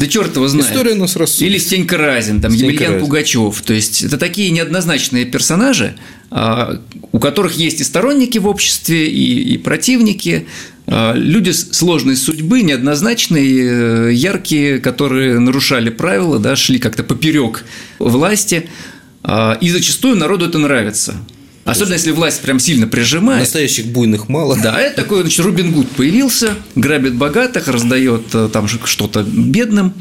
[0.00, 0.70] Да черт его знает.
[0.70, 1.50] История нас рассудит.
[1.50, 3.06] Или Стенька Разин, там, Стенька Емельян Разин.
[3.06, 3.60] Пугачев.
[3.60, 5.94] То есть, это такие неоднозначные персонажи,
[6.30, 6.80] а,
[7.12, 10.46] у которых есть и сторонники в обществе, и, и противники.
[10.86, 17.64] А, люди сложной судьбы, неоднозначные, э, яркие, которые нарушали правила, да, шли как-то поперек
[17.98, 18.70] власти.
[19.22, 21.14] А, и зачастую народу это нравится.
[21.64, 23.40] Особенно если власть прям сильно прижимает.
[23.40, 24.58] Настоящих буйных мало.
[24.60, 29.94] Да, это такой, значит, Рубин Гуд появился, грабит богатых, раздает э, там что-то бедным.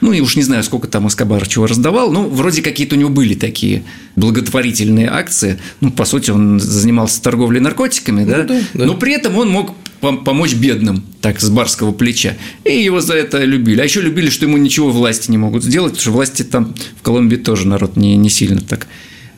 [0.00, 3.10] Ну, и уж не знаю, сколько там Эскобар чего раздавал, но вроде какие-то у него
[3.10, 3.84] были такие
[4.16, 5.58] благотворительные акции.
[5.80, 8.38] Ну, по сути, он занимался торговлей наркотиками, да?
[8.38, 8.84] Ну, да, да.
[8.86, 12.36] Но при этом он мог помочь бедным, так, с барского плеча.
[12.64, 13.80] И его за это любили.
[13.80, 17.02] А еще любили, что ему ничего власти не могут сделать, потому что власти там в
[17.02, 18.86] Колумбии тоже народ не, не сильно так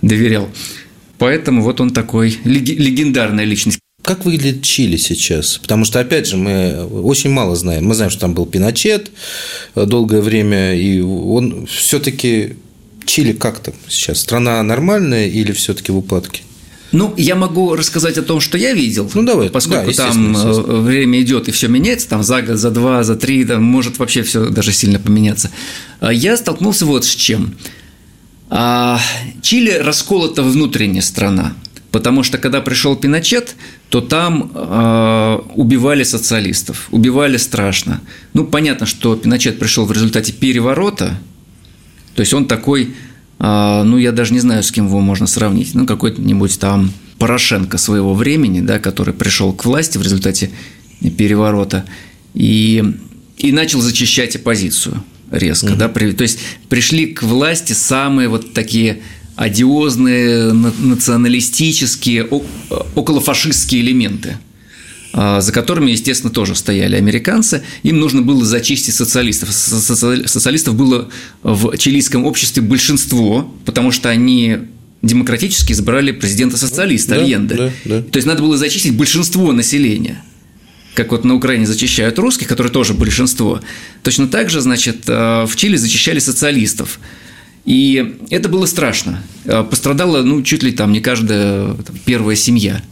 [0.00, 0.48] доверял.
[1.22, 3.78] Поэтому вот он такой легендарная личность.
[4.02, 5.58] Как выглядит Чили сейчас?
[5.58, 7.84] Потому что, опять же, мы очень мало знаем.
[7.84, 9.12] Мы знаем, что там был Пиночет
[9.76, 12.56] долгое время, и он все-таки
[13.04, 14.18] Чили как там сейчас?
[14.18, 16.42] Страна нормальная или все-таки в упадке?
[16.90, 19.08] Ну, я могу рассказать о том, что я видел.
[19.14, 19.48] Ну, давай.
[19.48, 23.14] Поскольку да, там э, время идет и все меняется, там за год, за два, за
[23.14, 25.52] три, там может вообще все даже сильно поменяться.
[26.00, 27.54] А я столкнулся вот с чем.
[28.54, 29.00] А,
[29.40, 31.54] Чили расколота внутренняя страна,
[31.90, 33.56] потому что когда пришел Пиночет,
[33.88, 38.02] то там э, убивали социалистов, убивали страшно.
[38.34, 41.18] Ну, понятно, что Пиночет пришел в результате переворота,
[42.14, 42.94] то есть он такой,
[43.38, 47.78] э, ну, я даже не знаю, с кем его можно сравнить, ну, какой-нибудь там Порошенко
[47.78, 50.50] своего времени, да, который пришел к власти в результате
[51.00, 51.86] переворота
[52.34, 52.84] и,
[53.38, 55.76] и начал зачищать оппозицию резко, угу.
[55.76, 59.00] да, то есть пришли к власти самые вот такие
[59.34, 62.28] одиозные националистические,
[62.94, 64.36] околофашистские элементы
[65.14, 67.62] а, за которыми, естественно, тоже стояли американцы.
[67.82, 69.50] Им нужно было зачистить социалистов.
[69.52, 71.08] Социалистов было
[71.42, 74.58] в чилийском обществе большинство, потому что они
[75.02, 77.54] демократически избрали президента социалиста да, Альенде.
[77.56, 78.02] Да, да.
[78.02, 80.22] То есть надо было зачистить большинство населения
[80.94, 83.60] как вот на Украине зачищают русских, которые тоже большинство,
[84.02, 87.00] точно так же, значит, э, в Чили зачищали социалистов.
[87.64, 89.22] И это было страшно.
[89.44, 92.82] Э, пострадала, ну, чуть ли там не каждая там, первая семья.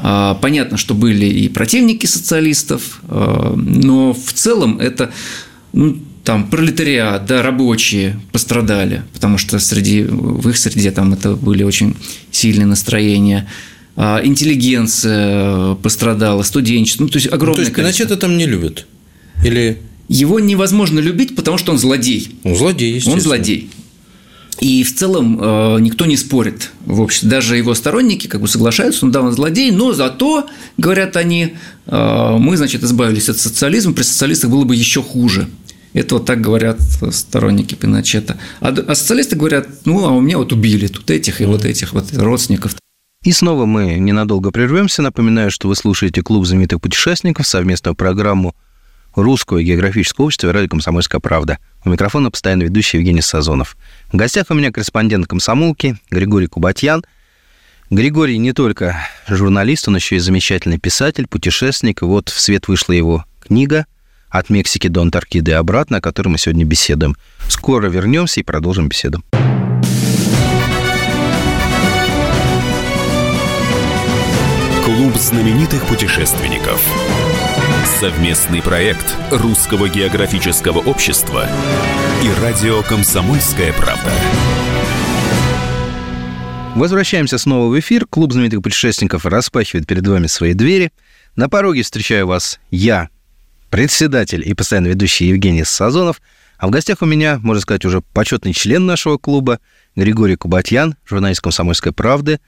[0.00, 5.12] А, понятно, что были и противники социалистов, э, но в целом это
[5.72, 11.62] ну, там пролетариат, да, рабочие пострадали, потому что среди, в их среде там это были
[11.62, 11.96] очень
[12.30, 13.48] сильные настроения.
[14.00, 18.86] А, интеллигенция пострадала, студенчество, ну, то есть огромное ну, То есть Пиночета там не любят?
[19.44, 19.78] Или...
[20.06, 22.38] Его невозможно любить, потому что он злодей.
[22.44, 23.16] Он злодей, естественно.
[23.16, 23.70] Он злодей.
[24.60, 27.28] И в целом э, никто не спорит в обществе.
[27.28, 31.54] Даже его сторонники как бы соглашаются, он да, он злодей, но зато, говорят они,
[31.86, 35.48] э, мы, значит, избавились от социализма, при социалистах было бы еще хуже.
[35.92, 36.80] Это вот так говорят
[37.10, 38.38] сторонники Пиночета.
[38.60, 41.94] А, а социалисты говорят, ну, а у меня вот убили тут этих и вот этих
[41.94, 42.76] вот родственников.
[43.24, 45.02] И снова мы ненадолго прервемся.
[45.02, 48.54] Напоминаю, что вы слушаете «Клуб знаменитых путешественников», совместную программу
[49.16, 51.58] Русского географического общества и радио «Комсомольская правда».
[51.84, 53.76] У микрофона постоянно ведущий Евгений Сазонов.
[54.12, 57.04] В гостях у меня корреспондент комсомолки Григорий Кубатьян.
[57.90, 62.02] Григорий не только журналист, он еще и замечательный писатель, путешественник.
[62.02, 63.86] Вот в свет вышла его книга
[64.30, 67.16] «От Мексики до Антарктиды и обратно», о которой мы сегодня беседуем.
[67.48, 69.24] Скоро вернемся и продолжим беседу.
[74.98, 76.84] Клуб знаменитых путешественников.
[78.00, 81.48] Совместный проект Русского географического общества
[82.24, 84.10] и радио «Комсомольская правда».
[86.74, 88.06] Возвращаемся снова в эфир.
[88.06, 90.90] Клуб знаменитых путешественников распахивает перед вами свои двери.
[91.36, 93.08] На пороге встречаю вас я,
[93.70, 96.20] председатель и постоянно ведущий Евгений Сазонов.
[96.58, 99.60] А в гостях у меня, можно сказать, уже почетный член нашего клуба
[99.94, 102.40] Григорий Кубатьян, журналист «Комсомольской правды»,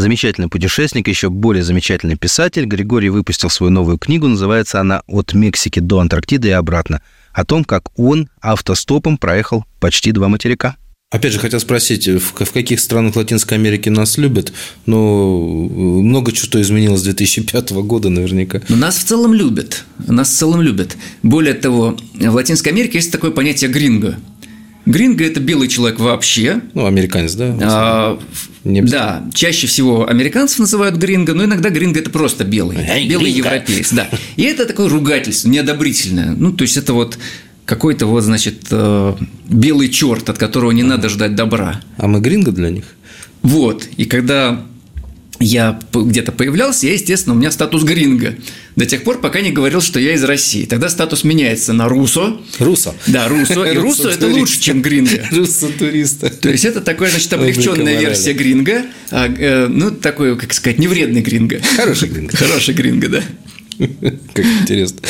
[0.00, 2.64] замечательный путешественник, еще более замечательный писатель.
[2.64, 7.64] Григорий выпустил свою новую книгу, называется она «От Мексики до Антарктиды и обратно», о том,
[7.64, 10.76] как он автостопом проехал почти два материка.
[11.12, 14.52] Опять же, хотел спросить, в, каких странах Латинской Америки нас любят?
[14.86, 18.62] Но много чего изменилось с 2005 года наверняка.
[18.68, 19.84] Но нас в целом любят.
[20.06, 20.96] Нас в целом любят.
[21.24, 24.20] Более того, в Латинской Америке есть такое понятие гринго.
[24.86, 26.60] Гринго– это белый человек вообще.
[26.74, 27.56] Ну, американец, да?
[27.60, 28.20] А,
[28.64, 33.48] да, чаще всего американцев называют гринго, но иногда гринго– это просто белый, Эй, белый гринго.
[33.48, 34.08] европеец, да.
[34.36, 36.34] И это такое ругательство, неодобрительное.
[36.36, 37.18] Ну, то есть, это вот
[37.66, 39.14] какой-то вот, значит, э,
[39.48, 41.80] белый черт, от которого не надо ждать добра.
[41.98, 42.84] А мы гринго для них?
[43.42, 44.60] Вот, и когда
[45.40, 48.36] я где-то появлялся, я, естественно, у меня статус гринга.
[48.76, 50.66] До тех пор, пока не говорил, что я из России.
[50.66, 52.36] Тогда статус меняется на русо.
[52.58, 52.94] Русо.
[53.06, 53.64] Да, русо.
[53.64, 55.26] И русо– это лучше, чем гринга.
[55.32, 56.28] Русо-туриста.
[56.28, 58.84] То есть, это такая, значит, облегченная версия гринга.
[59.10, 61.60] А, э, ну, такой, как сказать, невредный гринга.
[61.76, 62.36] Хороший гринга.
[62.36, 63.22] Хороший гринга, да.
[64.34, 65.00] Как интересно.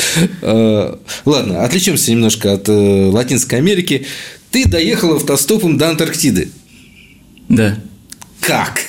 [0.43, 4.07] А, ладно, отличимся немножко от э, Латинской Америки.
[4.53, 6.51] Ты доехал автостопом до Антарктиды.
[7.49, 7.79] Да.
[8.41, 8.81] Как?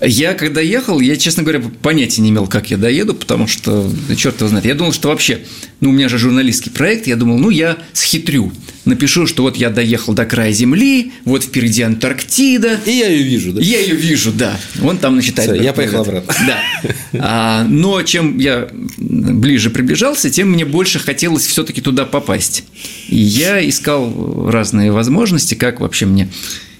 [0.00, 4.40] Я когда ехал, я, честно говоря, понятия не имел, как я доеду, потому что, черт
[4.40, 5.40] его знает, я думал, что вообще,
[5.80, 8.52] ну, у меня же журналистский проект, я думал, ну, я схитрю,
[8.84, 12.80] напишу, что вот я доехал до края Земли, вот впереди Антарктида.
[12.86, 13.60] И я ее вижу, да?
[13.60, 14.58] Я ее вижу, да.
[14.76, 15.50] Вон там начитает.
[15.50, 16.34] Все, я поехал обратно.
[16.46, 16.58] Да.
[17.18, 18.68] А, но чем я
[18.98, 22.64] ближе приближался, тем мне больше хотелось все-таки туда попасть.
[23.08, 26.30] И я искал разные возможности, как вообще мне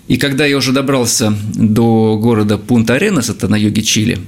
[0.09, 4.19] и когда я уже добрался до города Пунта-Аренас, это на юге Чили,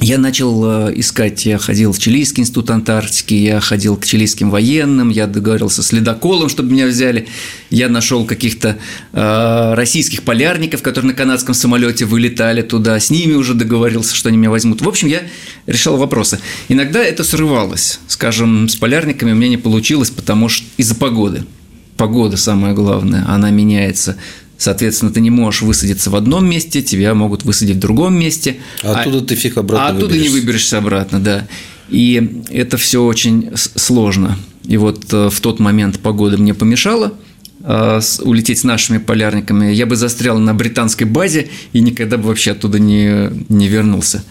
[0.00, 5.10] я начал э, искать, я ходил в Чилийский институт Антарктики, я ходил к чилийским военным,
[5.10, 7.28] я договорился с ледоколом, чтобы меня взяли,
[7.70, 8.78] я нашел каких-то
[9.12, 14.38] э, российских полярников, которые на канадском самолете вылетали туда, с ними уже договорился, что они
[14.38, 14.80] меня возьмут.
[14.80, 15.22] В общем, я
[15.66, 16.40] решал вопросы.
[16.68, 21.44] Иногда это срывалось, скажем, с полярниками у меня не получилось, потому что из-за погоды–
[22.02, 24.16] погода самое главное, она меняется.
[24.58, 28.56] Соответственно, ты не можешь высадиться в одном месте, тебя могут высадить в другом месте.
[28.82, 30.28] А оттуда ты фиг обратно А оттуда выберешься.
[30.28, 31.46] не выберешься обратно, да.
[31.90, 34.36] И это все очень сложно.
[34.64, 37.14] И вот э, в тот момент погода мне помешала
[37.62, 39.72] э, улететь с нашими полярниками.
[39.72, 44.24] Я бы застрял на британской базе и никогда бы вообще оттуда не, не вернулся.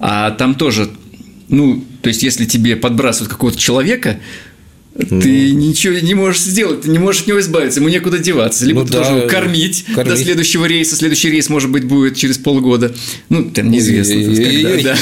[0.00, 0.88] А там тоже,
[1.48, 4.18] ну, то есть, если тебе подбрасывают какого-то человека,
[4.98, 5.58] ты ну.
[5.58, 8.64] ничего не можешь сделать, ты не можешь от него избавиться, ему некуда деваться.
[8.64, 10.96] Либо ну, ты да, должен кормить, кормить до следующего рейса.
[10.96, 12.94] Следующий рейс, может быть, будет через полгода.
[13.28, 14.96] Ну, там неизвестно, когда, да.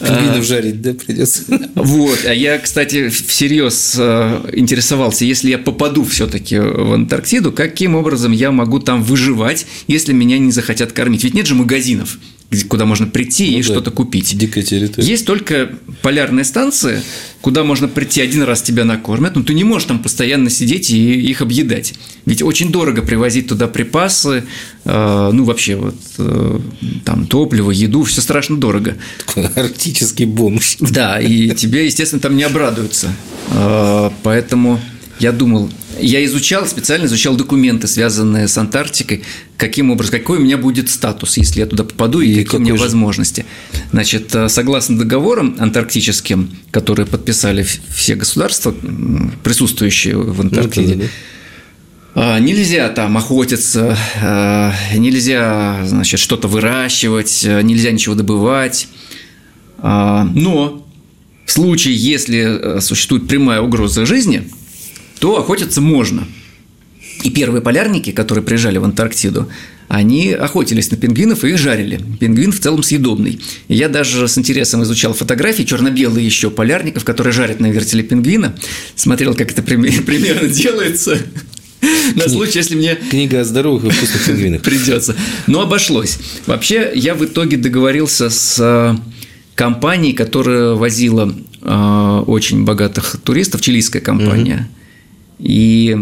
[0.06, 1.42] Пингвинов жарить, да, придется.
[1.74, 2.24] Вот.
[2.26, 8.50] А я, кстати, всерьез э, интересовался, если я попаду все-таки в Антарктиду, каким образом я
[8.50, 11.24] могу там выживать, если меня не захотят кормить?
[11.24, 12.18] Ведь нет же магазинов
[12.68, 14.36] куда можно прийти ну, и да, что-то купить.
[14.36, 15.06] Дикая территория.
[15.06, 15.70] Есть только
[16.02, 17.02] полярные станции,
[17.40, 21.20] куда можно прийти один раз тебя накормят, но ты не можешь там постоянно сидеть и
[21.20, 21.94] их объедать.
[22.24, 24.44] Ведь очень дорого привозить туда припасы,
[24.84, 26.60] э, ну вообще вот э,
[27.04, 28.96] там топливо, еду, все страшно дорого.
[29.26, 30.76] Такой арктический бомж.
[30.80, 33.12] Да, и тебе, естественно, там не обрадуются.
[33.50, 34.80] Э, поэтому
[35.18, 39.22] я думал, я изучал, специально изучал документы, связанные с Антарктикой,
[39.56, 42.62] каким образом, какой у меня будет статус, если я туда попаду, и, и какие у
[42.62, 42.82] меня же?
[42.82, 43.46] возможности.
[43.92, 48.74] Значит, э, согласно договорам антарктическим, которые подписали все государства,
[49.42, 57.90] присутствующие в Антарктиде, ну, да, Нельзя там охотиться, э, нельзя, значит, что-то выращивать, э, нельзя
[57.90, 58.88] ничего добывать.
[59.82, 60.86] Но
[61.44, 64.48] в случае, если существует прямая угроза жизни,
[65.18, 66.26] то охотиться можно.
[67.22, 69.48] И первые полярники, которые приезжали в Антарктиду,
[69.88, 72.00] они охотились на пингвинов и их жарили.
[72.18, 73.40] Пингвин в целом съедобный.
[73.68, 78.54] Я даже с интересом изучал фотографии черно-белые еще полярников, которые жарят на вертеле пингвина.
[78.96, 79.62] Смотрел, как это
[80.02, 81.18] примерно делается.
[82.16, 82.96] На случай, если мне...
[83.10, 84.62] Книга о здоровых и вкусных пингвинах.
[84.62, 85.14] Придется.
[85.46, 86.18] Но обошлось.
[86.46, 88.96] Вообще, я в итоге договорился с э,
[89.54, 94.68] компанией, которая возила э, очень богатых туристов, чилийская компания.
[95.38, 95.94] И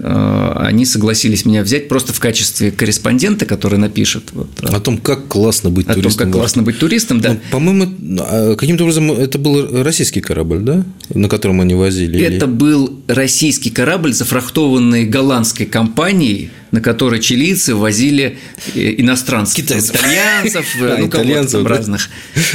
[0.00, 4.30] э, они согласились меня взять просто в качестве корреспондента, который напишет.
[4.32, 6.10] Вот, о том, как классно быть о туристом.
[6.10, 7.30] О том, как классно быть туристом, да.
[7.30, 7.88] Ну, по-моему,
[8.20, 12.20] а, каким-то образом это был российский корабль, да, на котором они возили?
[12.20, 12.52] Это или...
[12.52, 18.38] был российский корабль, зафрахтованный голландской компанией, на которой чилийцы возили
[18.74, 19.96] э, иностранцев, Китайцев.
[19.96, 21.68] итальянцев, а, ну, да?
[21.68, 22.10] разных,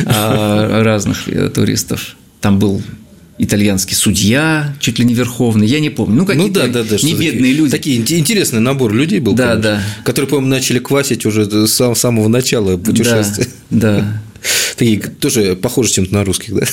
[0.06, 2.16] а, разных э, туристов.
[2.40, 2.82] Там был
[3.38, 6.18] итальянский судья, чуть ли не верховный, я не помню.
[6.18, 7.72] Ну, какие-то ну, да, да, да, не бедные люди.
[7.72, 9.84] Такие интересный набор людей был, да, да.
[10.04, 13.48] которые, по-моему, начали квасить уже с самого начала путешествия.
[13.70, 14.22] Да, да.
[14.78, 16.66] Такие тоже похожи чем-то на русских, да?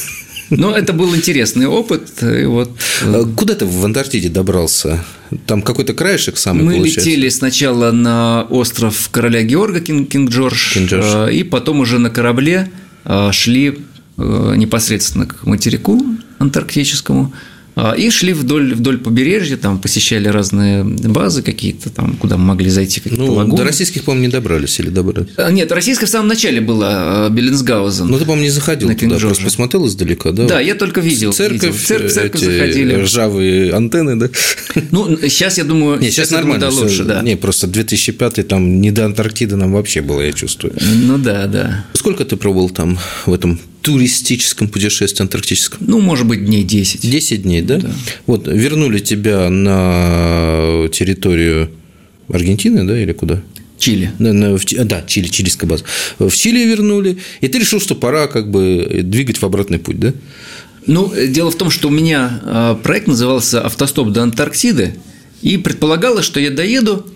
[0.50, 2.22] Ну, это был интересный опыт.
[2.22, 2.72] И вот...
[3.04, 5.04] А куда ты в Антарктиде добрался?
[5.46, 7.08] Там какой-то краешек самый Мы получается?
[7.08, 12.68] летели сначала на остров короля Георга Кинг-Джордж, Кинг э, и потом уже на корабле
[13.04, 13.78] э, шли
[14.16, 16.04] э, непосредственно к материку
[16.40, 17.32] антарктическому,
[17.76, 22.68] а, и шли вдоль, вдоль побережья, там посещали разные базы какие-то, там, куда мы могли
[22.68, 23.56] зайти, какие-то ну, лагуны.
[23.56, 25.30] До российских, по-моему, не добрались или добрались?
[25.36, 28.08] А, нет, российская в самом начале была, Беллинсгаузен.
[28.08, 30.46] Ну, ты, по-моему, не заходил на туда, просто посмотрел издалека, да?
[30.46, 31.32] Да, я только видел.
[31.32, 31.78] Церковь, видел.
[31.78, 32.94] Церковь, церковь эти заходили.
[32.94, 34.28] ржавые антенны, да?
[34.90, 37.22] Ну, сейчас, я думаю, нет, сейчас, сейчас нормально, все, лучше, да.
[37.22, 40.74] Не, просто 2005 там не до Антарктиды нам вообще было, я чувствую.
[40.80, 41.84] Ну, да, да.
[41.94, 45.78] Сколько ты пробовал там в этом туристическом путешествии антарктическом?
[45.86, 47.00] Ну, может быть, дней 10.
[47.00, 47.78] 10 дней, да?
[47.78, 47.90] да.
[48.26, 51.70] Вот, вернули тебя на территорию
[52.28, 53.42] Аргентины, да, или куда?
[53.78, 54.12] Чили.
[54.18, 55.84] На, на, в, да, Чили, чилийская база.
[56.18, 60.12] В Чили вернули, и ты решил, что пора как бы двигать в обратный путь, да?
[60.86, 64.94] Ну, дело в том, что у меня а, проект назывался «Автостоп до Антарктиды»,
[65.42, 67.06] и предполагалось, что я доеду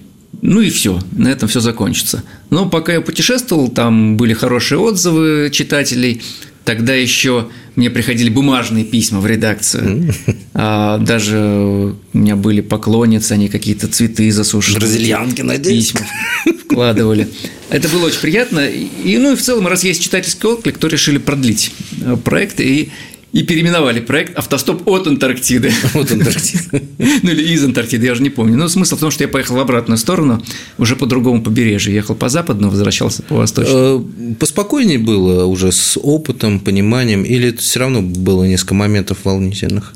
[0.42, 2.22] ну и все, на этом все закончится.
[2.50, 6.22] Но пока я путешествовал, там были хорошие отзывы читателей.
[6.64, 10.14] Тогда еще мне приходили бумажные письма в редакцию.
[10.54, 14.78] А, даже у меня были поклонницы, они какие-то цветы засушили.
[14.78, 16.06] Бразильянки на Письма
[16.64, 17.28] вкладывали.
[17.70, 18.66] Это было очень приятно.
[18.68, 22.60] И, ну и в целом, раз есть читательский отклик, то решили продлить э, проект.
[22.60, 22.90] И
[23.34, 25.72] и переименовали проект «Автостоп от Антарктиды».
[25.94, 26.82] От Антарктиды.
[27.22, 28.56] Ну, или из Антарктиды, я уже не помню.
[28.56, 30.40] Но смысл в том, что я поехал в обратную сторону,
[30.78, 31.92] уже по другому побережью.
[31.92, 34.08] Ехал по западному, возвращался по восточному.
[34.20, 39.92] Э, поспокойнее было уже с опытом, пониманием, или все равно было несколько моментов волнительных?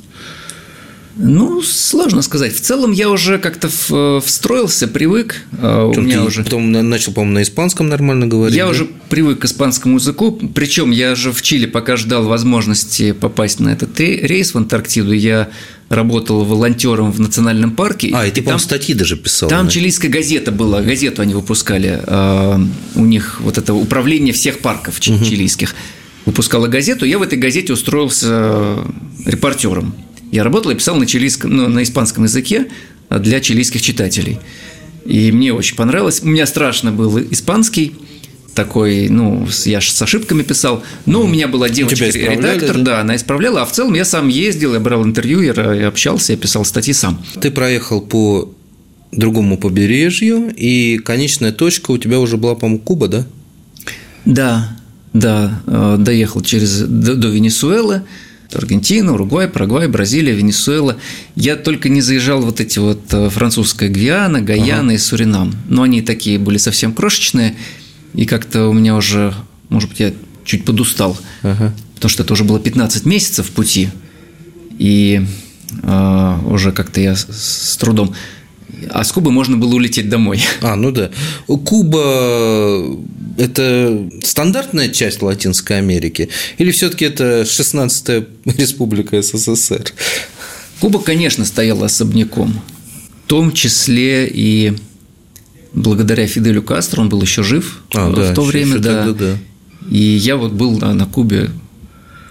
[1.18, 2.54] Ну, сложно сказать.
[2.54, 5.42] В целом я уже как-то э, встроился, привык.
[5.60, 6.44] А у меня уже...
[6.44, 8.56] Потом начал, по-моему, на испанском нормально говорить.
[8.56, 8.70] Я да?
[8.70, 10.30] уже привык к испанскому языку.
[10.54, 15.48] Причем я же в Чили, пока ждал возможности попасть на этот рейс в Антарктиду, я
[15.88, 18.10] работал волонтером в национальном парке.
[18.14, 19.48] А, и ты, по-моему, статьи даже писал.
[19.48, 19.72] Там да?
[19.72, 22.00] чилийская газета была, газету они выпускали.
[22.06, 22.60] А,
[22.94, 25.74] у них вот это управление всех парков чилийских.
[26.26, 28.76] Выпускала газету, я в этой газете устроился
[29.24, 29.94] репортером.
[30.30, 32.68] Я работал и писал на, чилийском, ну, на испанском языке
[33.10, 34.38] для чилийских читателей.
[35.04, 36.20] И мне очень понравилось.
[36.22, 37.94] У меня страшно был испанский,
[38.58, 42.82] такой, ну, я с ошибками писал, но у меня была девочка-редактор, да?
[42.82, 46.38] да, она исправляла, а в целом я сам ездил, я брал интервью, я общался, я
[46.38, 47.22] писал статьи сам.
[47.40, 48.52] Ты проехал по
[49.12, 53.26] другому побережью, и конечная точка у тебя уже была, по-моему, Куба, да?
[54.24, 54.76] Да,
[55.12, 58.02] да, э, доехал через, до, до Венесуэлы,
[58.52, 60.96] Аргентина, Уругвай, Парагвай, Бразилия, Венесуэла.
[61.34, 64.92] Я только не заезжал вот эти вот э, французская Гвиана, Гаяна ага.
[64.94, 65.54] и Суринам.
[65.68, 67.56] Но они такие были совсем крошечные,
[68.14, 69.34] и как-то у меня уже,
[69.68, 70.12] может быть, я
[70.44, 71.74] чуть подустал, ага.
[71.94, 73.90] потому что это уже было 15 месяцев пути,
[74.78, 75.26] и
[75.82, 78.14] э, уже как-то я с, с трудом
[78.90, 80.42] а с Кубы можно было улететь домой.
[80.60, 81.10] А, ну да.
[81.46, 82.98] Куба–
[83.38, 86.28] это стандартная часть Латинской Америки?
[86.58, 89.92] Или все таки это 16-я республика СССР?
[90.80, 92.60] Куба, конечно, стояла особняком.
[93.24, 94.74] В том числе и
[95.72, 99.04] благодаря Фиделю Кастро, он был еще жив а, в да, то время, еще да.
[99.04, 99.38] Тогда, да.
[99.90, 101.50] И я вот был на Кубе,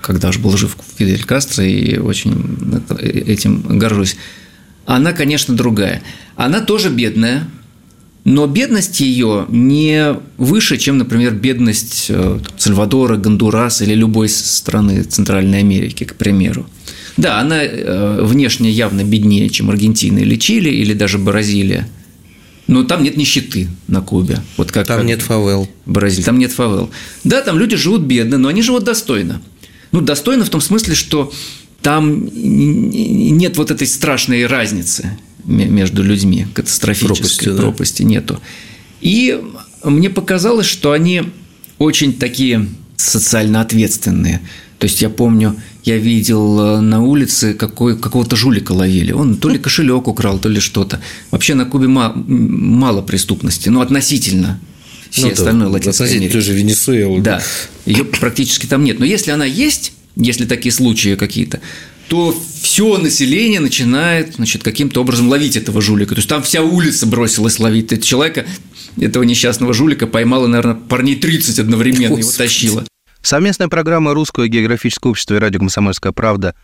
[0.02, 4.18] когда же был жив Фидель Кастро, и очень этим горжусь
[4.88, 6.02] она, конечно, другая.
[6.38, 7.48] Она тоже бедная,
[8.24, 15.60] но бедность ее не выше, чем, например, бедность э, Сальвадора, Гондураса или любой страны Центральной
[15.60, 16.66] Америки, к примеру.
[17.18, 21.88] Да, она э, внешне явно беднее, чем Аргентина или Чили, или даже Бразилия.
[22.68, 24.40] Но там нет нищеты на Кубе.
[24.56, 25.70] Вот как, там как нет фавел.
[25.86, 26.26] Бразилия.
[26.26, 26.90] Там нет фавел.
[27.26, 29.42] Да, там люди живут бедно, но они живут достойно.
[29.92, 31.32] Ну, достойно в том смысле, что
[31.82, 37.58] там нет вот этой страшной разницы между людьми, катастрофической пропасти, да?
[37.58, 38.40] пропасти нету.
[39.02, 39.42] И
[39.84, 41.24] мне показалось, что они
[41.78, 42.68] очень такие
[42.98, 44.42] социально ответственные.
[44.80, 49.12] То есть я помню, я видел э, на улице какой, какого-то жулика ловили.
[49.12, 51.02] Он то ли кошелек украл, то ли что-то.
[51.32, 54.60] Вообще на Кубе мало, мало преступности, но относительно
[55.10, 56.34] все ну, остальное Латинской Америки.
[56.34, 57.22] тоже Венесуэла.
[57.22, 57.42] Да,
[57.86, 59.00] ее практически там нет.
[59.00, 61.62] Но если она есть, если такие случаи какие-то,
[62.08, 66.16] то все население начинает значит, каким-то образом ловить этого жулика.
[66.16, 68.46] То есть там вся улица бросилась ловить этого человека,
[69.00, 72.22] этого несчастного жулика поймала, наверное, парней 30 одновременно Господи.
[72.22, 72.84] его тащила.
[73.22, 76.56] Совместная программа Русского географического общества и радио «Комсомольская правда»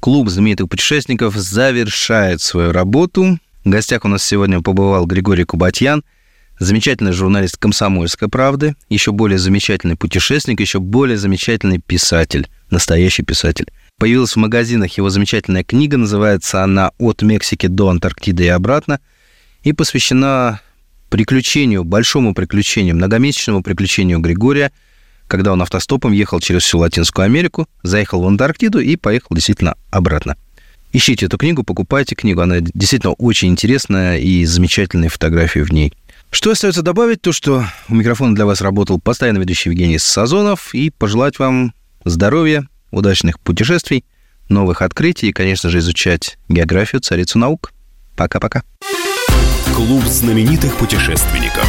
[0.00, 3.38] Клуб знаменитых путешественников завершает свою работу.
[3.64, 6.02] В гостях у нас сегодня побывал Григорий Кубатьян,
[6.62, 13.66] замечательный журналист «Комсомольской правды», еще более замечательный путешественник, еще более замечательный писатель, настоящий писатель.
[13.98, 19.00] Появилась в магазинах его замечательная книга, называется она «От Мексики до Антарктиды и обратно»,
[19.62, 20.60] и посвящена
[21.08, 24.72] приключению, большому приключению, многомесячному приключению Григория,
[25.28, 30.36] когда он автостопом ехал через всю Латинскую Америку, заехал в Антарктиду и поехал действительно обратно.
[30.94, 35.94] Ищите эту книгу, покупайте книгу, она действительно очень интересная и замечательные фотографии в ней.
[36.34, 40.88] Что остается добавить, то что у микрофона для вас работал постоянно ведущий Евгений Сазонов, и
[40.88, 41.74] пожелать вам
[42.04, 44.04] здоровья, удачных путешествий,
[44.48, 47.72] новых открытий и, конечно же, изучать географию, царицу наук.
[48.16, 48.62] Пока-пока.
[49.74, 51.68] Клуб знаменитых путешественников.